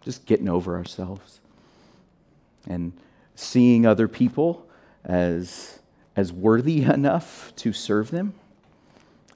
Just 0.00 0.26
getting 0.26 0.48
over 0.48 0.76
ourselves. 0.76 1.40
And 2.66 2.92
seeing 3.34 3.86
other 3.86 4.08
people 4.08 4.66
as, 5.04 5.80
as 6.16 6.32
worthy 6.32 6.82
enough 6.82 7.52
to 7.56 7.72
serve 7.72 8.10
them. 8.10 8.34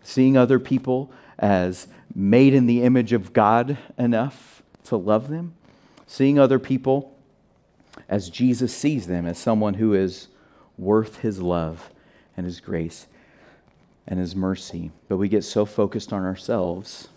Seeing 0.03 0.37
other 0.37 0.59
people 0.59 1.13
as 1.39 1.89
made 2.15 2.55
in 2.55 2.67
the 2.67 2.83
image 2.83 3.13
of 3.13 3.33
God 3.33 3.79
enough 3.97 4.63
to 4.85 4.97
love 4.97 5.29
them 5.29 5.55
seeing 6.09 6.39
other 6.39 6.59
people 6.59 7.15
as 8.09 8.31
Jesus 8.31 8.75
sees 8.75 9.07
them, 9.07 9.27
as 9.27 9.39
someone 9.39 9.75
who 9.75 9.95
is 9.95 10.29
worth 10.77 11.19
his 11.19 11.41
love 11.41 11.91
and 12.37 12.47
his 12.47 12.61
grace 12.61 13.07
and 14.07 14.19
his 14.19 14.35
mercy. 14.35 14.91
But 15.09 15.19
we 15.19 15.29
get 15.29 15.45
so 15.45 15.65
focused 15.65 16.13
on 16.13 16.25
ourselves. 16.25 17.09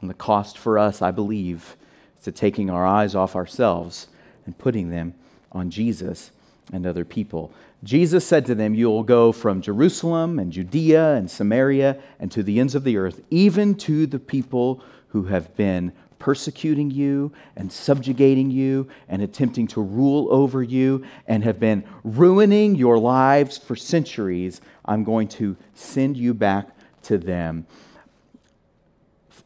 And 0.00 0.10
the 0.10 0.14
cost 0.14 0.58
for 0.58 0.78
us, 0.78 1.00
I 1.00 1.10
believe, 1.10 1.76
is 2.18 2.24
to 2.24 2.32
taking 2.32 2.68
our 2.68 2.86
eyes 2.86 3.14
off 3.14 3.34
ourselves 3.34 4.08
and 4.44 4.58
putting 4.58 4.90
them 4.90 5.14
on 5.52 5.70
Jesus 5.70 6.30
and 6.72 6.86
other 6.86 7.04
people. 7.04 7.52
Jesus 7.82 8.26
said 8.26 8.44
to 8.46 8.54
them, 8.54 8.74
You 8.74 8.88
will 8.88 9.02
go 9.02 9.32
from 9.32 9.62
Jerusalem 9.62 10.38
and 10.38 10.52
Judea 10.52 11.14
and 11.14 11.30
Samaria 11.30 11.98
and 12.18 12.30
to 12.32 12.42
the 12.42 12.60
ends 12.60 12.74
of 12.74 12.84
the 12.84 12.96
earth, 12.96 13.22
even 13.30 13.74
to 13.76 14.06
the 14.06 14.18
people 14.18 14.82
who 15.08 15.24
have 15.24 15.54
been 15.56 15.92
persecuting 16.18 16.90
you 16.90 17.32
and 17.56 17.70
subjugating 17.70 18.50
you 18.50 18.88
and 19.08 19.22
attempting 19.22 19.66
to 19.68 19.82
rule 19.82 20.28
over 20.30 20.62
you 20.62 21.04
and 21.26 21.44
have 21.44 21.60
been 21.60 21.84
ruining 22.04 22.74
your 22.74 22.98
lives 22.98 23.58
for 23.58 23.76
centuries, 23.76 24.60
I'm 24.84 25.04
going 25.04 25.28
to 25.28 25.56
send 25.74 26.16
you 26.16 26.34
back 26.34 26.68
to 27.02 27.18
them. 27.18 27.66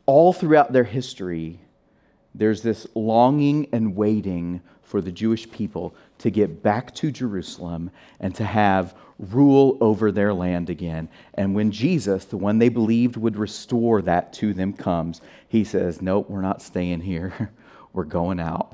All 0.06 0.32
throughout 0.32 0.72
their 0.72 0.84
history, 0.84 1.60
there's 2.34 2.62
this 2.62 2.86
longing 2.94 3.68
and 3.72 3.94
waiting 3.96 4.60
for 4.82 5.00
the 5.00 5.12
Jewish 5.12 5.50
people 5.50 5.94
to 6.20 6.30
get 6.30 6.62
back 6.62 6.94
to 6.94 7.10
Jerusalem 7.10 7.90
and 8.20 8.34
to 8.34 8.44
have 8.44 8.94
rule 9.18 9.76
over 9.80 10.12
their 10.12 10.32
land 10.32 10.70
again. 10.70 11.08
And 11.34 11.54
when 11.54 11.70
Jesus, 11.70 12.24
the 12.24 12.36
one 12.36 12.58
they 12.58 12.68
believed 12.68 13.16
would 13.16 13.36
restore 13.36 14.02
that 14.02 14.32
to 14.34 14.54
them, 14.54 14.72
comes, 14.72 15.20
he 15.48 15.64
says, 15.64 16.00
Nope, 16.00 16.30
we're 16.30 16.40
not 16.40 16.62
staying 16.62 17.00
here. 17.00 17.50
We're 17.92 18.04
going 18.04 18.38
out. 18.38 18.72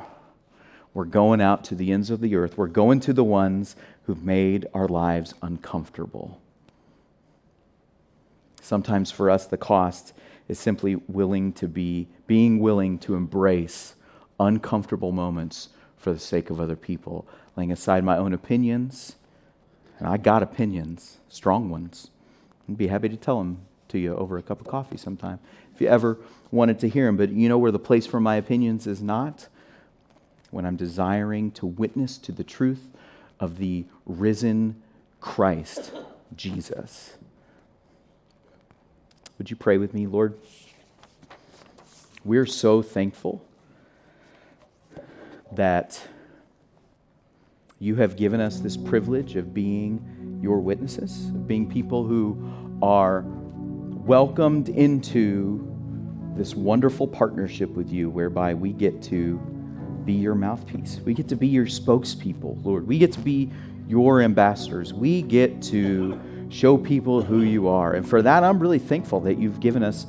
We're 0.92 1.06
going 1.06 1.40
out 1.40 1.64
to 1.64 1.74
the 1.74 1.90
ends 1.90 2.10
of 2.10 2.20
the 2.20 2.36
earth. 2.36 2.58
We're 2.58 2.66
going 2.66 3.00
to 3.00 3.14
the 3.14 3.24
ones 3.24 3.76
who've 4.02 4.22
made 4.22 4.66
our 4.74 4.86
lives 4.86 5.32
uncomfortable. 5.40 6.38
Sometimes 8.60 9.10
for 9.10 9.30
us, 9.30 9.46
the 9.46 9.56
cost 9.56 10.12
is 10.48 10.58
simply 10.58 10.96
willing 10.96 11.54
to 11.54 11.66
be, 11.66 12.08
being 12.26 12.58
willing 12.58 12.98
to 12.98 13.14
embrace 13.14 13.94
uncomfortable 14.38 15.12
moments 15.12 15.70
for 16.06 16.12
the 16.12 16.20
sake 16.20 16.50
of 16.50 16.60
other 16.60 16.76
people, 16.76 17.26
laying 17.56 17.72
aside 17.72 18.04
my 18.04 18.16
own 18.16 18.32
opinions. 18.32 19.16
And 19.98 20.06
I 20.06 20.18
got 20.18 20.40
opinions, 20.40 21.18
strong 21.28 21.68
ones. 21.68 22.12
I'd 22.68 22.78
be 22.78 22.86
happy 22.86 23.08
to 23.08 23.16
tell 23.16 23.38
them 23.38 23.62
to 23.88 23.98
you 23.98 24.14
over 24.14 24.38
a 24.38 24.42
cup 24.42 24.60
of 24.60 24.68
coffee 24.68 24.98
sometime 24.98 25.40
if 25.74 25.80
you 25.80 25.88
ever 25.88 26.16
wanted 26.52 26.78
to 26.78 26.88
hear 26.88 27.06
them. 27.06 27.16
But 27.16 27.30
you 27.30 27.48
know 27.48 27.58
where 27.58 27.72
the 27.72 27.80
place 27.80 28.06
for 28.06 28.20
my 28.20 28.36
opinions 28.36 28.86
is 28.86 29.02
not? 29.02 29.48
When 30.52 30.64
I'm 30.64 30.76
desiring 30.76 31.50
to 31.52 31.66
witness 31.66 32.18
to 32.18 32.30
the 32.30 32.44
truth 32.44 32.86
of 33.40 33.58
the 33.58 33.86
risen 34.06 34.80
Christ, 35.20 35.90
Jesus. 36.36 37.16
Would 39.38 39.50
you 39.50 39.56
pray 39.56 39.76
with 39.76 39.92
me, 39.92 40.06
Lord? 40.06 40.38
We're 42.24 42.46
so 42.46 42.80
thankful 42.80 43.42
that 45.52 46.00
you 47.78 47.96
have 47.96 48.16
given 48.16 48.40
us 48.40 48.60
this 48.60 48.76
privilege 48.76 49.36
of 49.36 49.52
being 49.52 50.38
your 50.42 50.60
witnesses, 50.60 51.26
of 51.28 51.46
being 51.46 51.68
people 51.68 52.04
who 52.04 52.38
are 52.82 53.24
welcomed 53.26 54.68
into 54.68 55.72
this 56.36 56.54
wonderful 56.54 57.08
partnership 57.08 57.70
with 57.70 57.90
you 57.90 58.10
whereby 58.10 58.54
we 58.54 58.72
get 58.72 59.02
to 59.02 59.38
be 60.04 60.12
your 60.12 60.34
mouthpiece. 60.34 61.00
We 61.04 61.14
get 61.14 61.28
to 61.28 61.36
be 61.36 61.48
your 61.48 61.66
spokespeople, 61.66 62.64
Lord. 62.64 62.86
We 62.86 62.98
get 62.98 63.12
to 63.12 63.20
be 63.20 63.50
your 63.88 64.22
ambassadors. 64.22 64.94
We 64.94 65.22
get 65.22 65.60
to 65.62 66.20
show 66.48 66.76
people 66.76 67.22
who 67.22 67.40
you 67.40 67.68
are. 67.68 67.94
And 67.94 68.08
for 68.08 68.22
that, 68.22 68.44
I'm 68.44 68.58
really 68.58 68.78
thankful 68.78 69.20
that 69.20 69.38
you've 69.38 69.60
given 69.60 69.82
us 69.82 70.06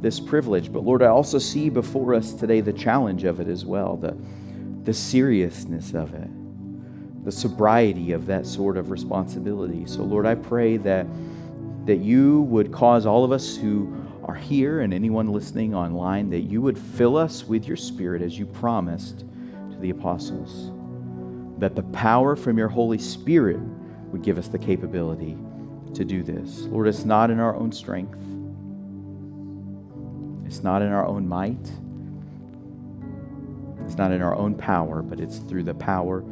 this 0.00 0.20
privilege. 0.20 0.72
But 0.72 0.84
Lord, 0.84 1.02
I 1.02 1.06
also 1.06 1.38
see 1.38 1.70
before 1.70 2.14
us 2.14 2.32
today 2.32 2.60
the 2.60 2.72
challenge 2.72 3.24
of 3.24 3.40
it 3.40 3.48
as 3.48 3.64
well, 3.64 3.96
the, 3.96 4.16
the 4.84 4.94
seriousness 4.94 5.94
of 5.94 6.14
it, 6.14 6.28
the 7.24 7.32
sobriety 7.32 8.12
of 8.12 8.26
that 8.26 8.46
sort 8.46 8.76
of 8.76 8.90
responsibility. 8.90 9.86
So, 9.86 10.02
Lord, 10.02 10.26
I 10.26 10.34
pray 10.34 10.76
that, 10.78 11.06
that 11.86 11.98
you 11.98 12.42
would 12.42 12.72
cause 12.72 13.06
all 13.06 13.24
of 13.24 13.32
us 13.32 13.56
who 13.56 13.94
are 14.24 14.34
here 14.34 14.80
and 14.80 14.92
anyone 14.94 15.28
listening 15.28 15.74
online, 15.74 16.30
that 16.30 16.40
you 16.40 16.60
would 16.62 16.78
fill 16.78 17.16
us 17.16 17.44
with 17.44 17.66
your 17.66 17.76
Spirit 17.76 18.22
as 18.22 18.38
you 18.38 18.46
promised 18.46 19.20
to 19.70 19.76
the 19.80 19.90
apostles. 19.90 20.70
That 21.58 21.76
the 21.76 21.82
power 21.84 22.34
from 22.34 22.58
your 22.58 22.68
Holy 22.68 22.98
Spirit 22.98 23.60
would 24.10 24.22
give 24.22 24.38
us 24.38 24.48
the 24.48 24.58
capability 24.58 25.36
to 25.94 26.04
do 26.04 26.22
this. 26.22 26.62
Lord, 26.62 26.88
it's 26.88 27.04
not 27.04 27.30
in 27.30 27.38
our 27.38 27.54
own 27.54 27.72
strength, 27.72 28.18
it's 30.46 30.62
not 30.62 30.82
in 30.82 30.88
our 30.88 31.06
own 31.06 31.26
might, 31.26 31.70
it's 33.84 33.96
not 33.96 34.12
in 34.12 34.22
our 34.22 34.34
own 34.34 34.54
power, 34.54 35.02
but 35.02 35.20
it's 35.20 35.38
through 35.38 35.64
the 35.64 35.74
power 35.74 36.24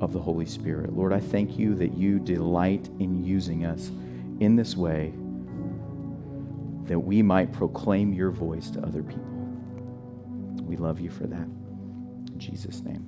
of 0.00 0.12
the 0.12 0.20
Holy 0.20 0.46
Spirit. 0.46 0.94
Lord, 0.94 1.12
I 1.12 1.20
thank 1.20 1.58
you 1.58 1.74
that 1.76 1.94
you 1.94 2.18
delight 2.18 2.88
in 2.98 3.22
using 3.24 3.64
us 3.64 3.90
in 4.40 4.56
this 4.56 4.76
way 4.76 5.12
that 6.86 6.98
we 6.98 7.22
might 7.22 7.52
proclaim 7.52 8.12
your 8.12 8.30
voice 8.30 8.70
to 8.70 8.80
other 8.82 9.02
people. 9.02 9.22
We 10.62 10.76
love 10.76 11.00
you 11.00 11.10
for 11.10 11.26
that. 11.26 11.46
In 12.32 12.34
Jesus' 12.38 12.82
name, 12.82 13.06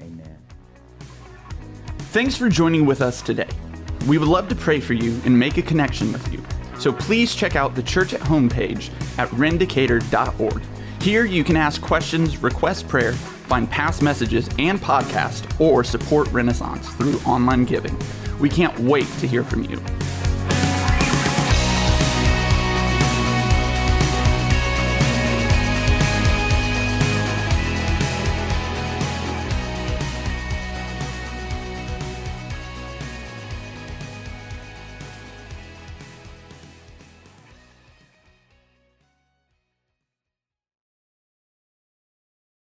amen. 0.00 0.38
Thanks 2.10 2.36
for 2.36 2.48
joining 2.48 2.84
with 2.84 3.00
us 3.00 3.22
today. 3.22 3.48
We 4.06 4.18
would 4.18 4.28
love 4.28 4.48
to 4.48 4.54
pray 4.54 4.80
for 4.80 4.94
you 4.94 5.20
and 5.24 5.38
make 5.38 5.56
a 5.58 5.62
connection 5.62 6.12
with 6.12 6.32
you. 6.32 6.42
So 6.78 6.92
please 6.92 7.34
check 7.34 7.54
out 7.54 7.76
the 7.76 7.82
church 7.82 8.12
at 8.12 8.20
home 8.20 8.48
page 8.48 8.90
at 9.16 9.28
rendicator.org. 9.28 10.62
Here 11.02 11.24
you 11.24 11.42
can 11.42 11.56
ask 11.56 11.82
questions, 11.82 12.40
request 12.44 12.86
prayer, 12.86 13.14
find 13.14 13.68
past 13.68 14.02
messages 14.02 14.48
and 14.60 14.80
podcasts, 14.80 15.42
or 15.60 15.82
support 15.82 16.28
Renaissance 16.28 16.88
through 16.90 17.18
online 17.26 17.64
giving. 17.64 17.98
We 18.38 18.48
can't 18.48 18.78
wait 18.78 19.08
to 19.18 19.26
hear 19.26 19.42
from 19.42 19.64
you. 19.64 19.78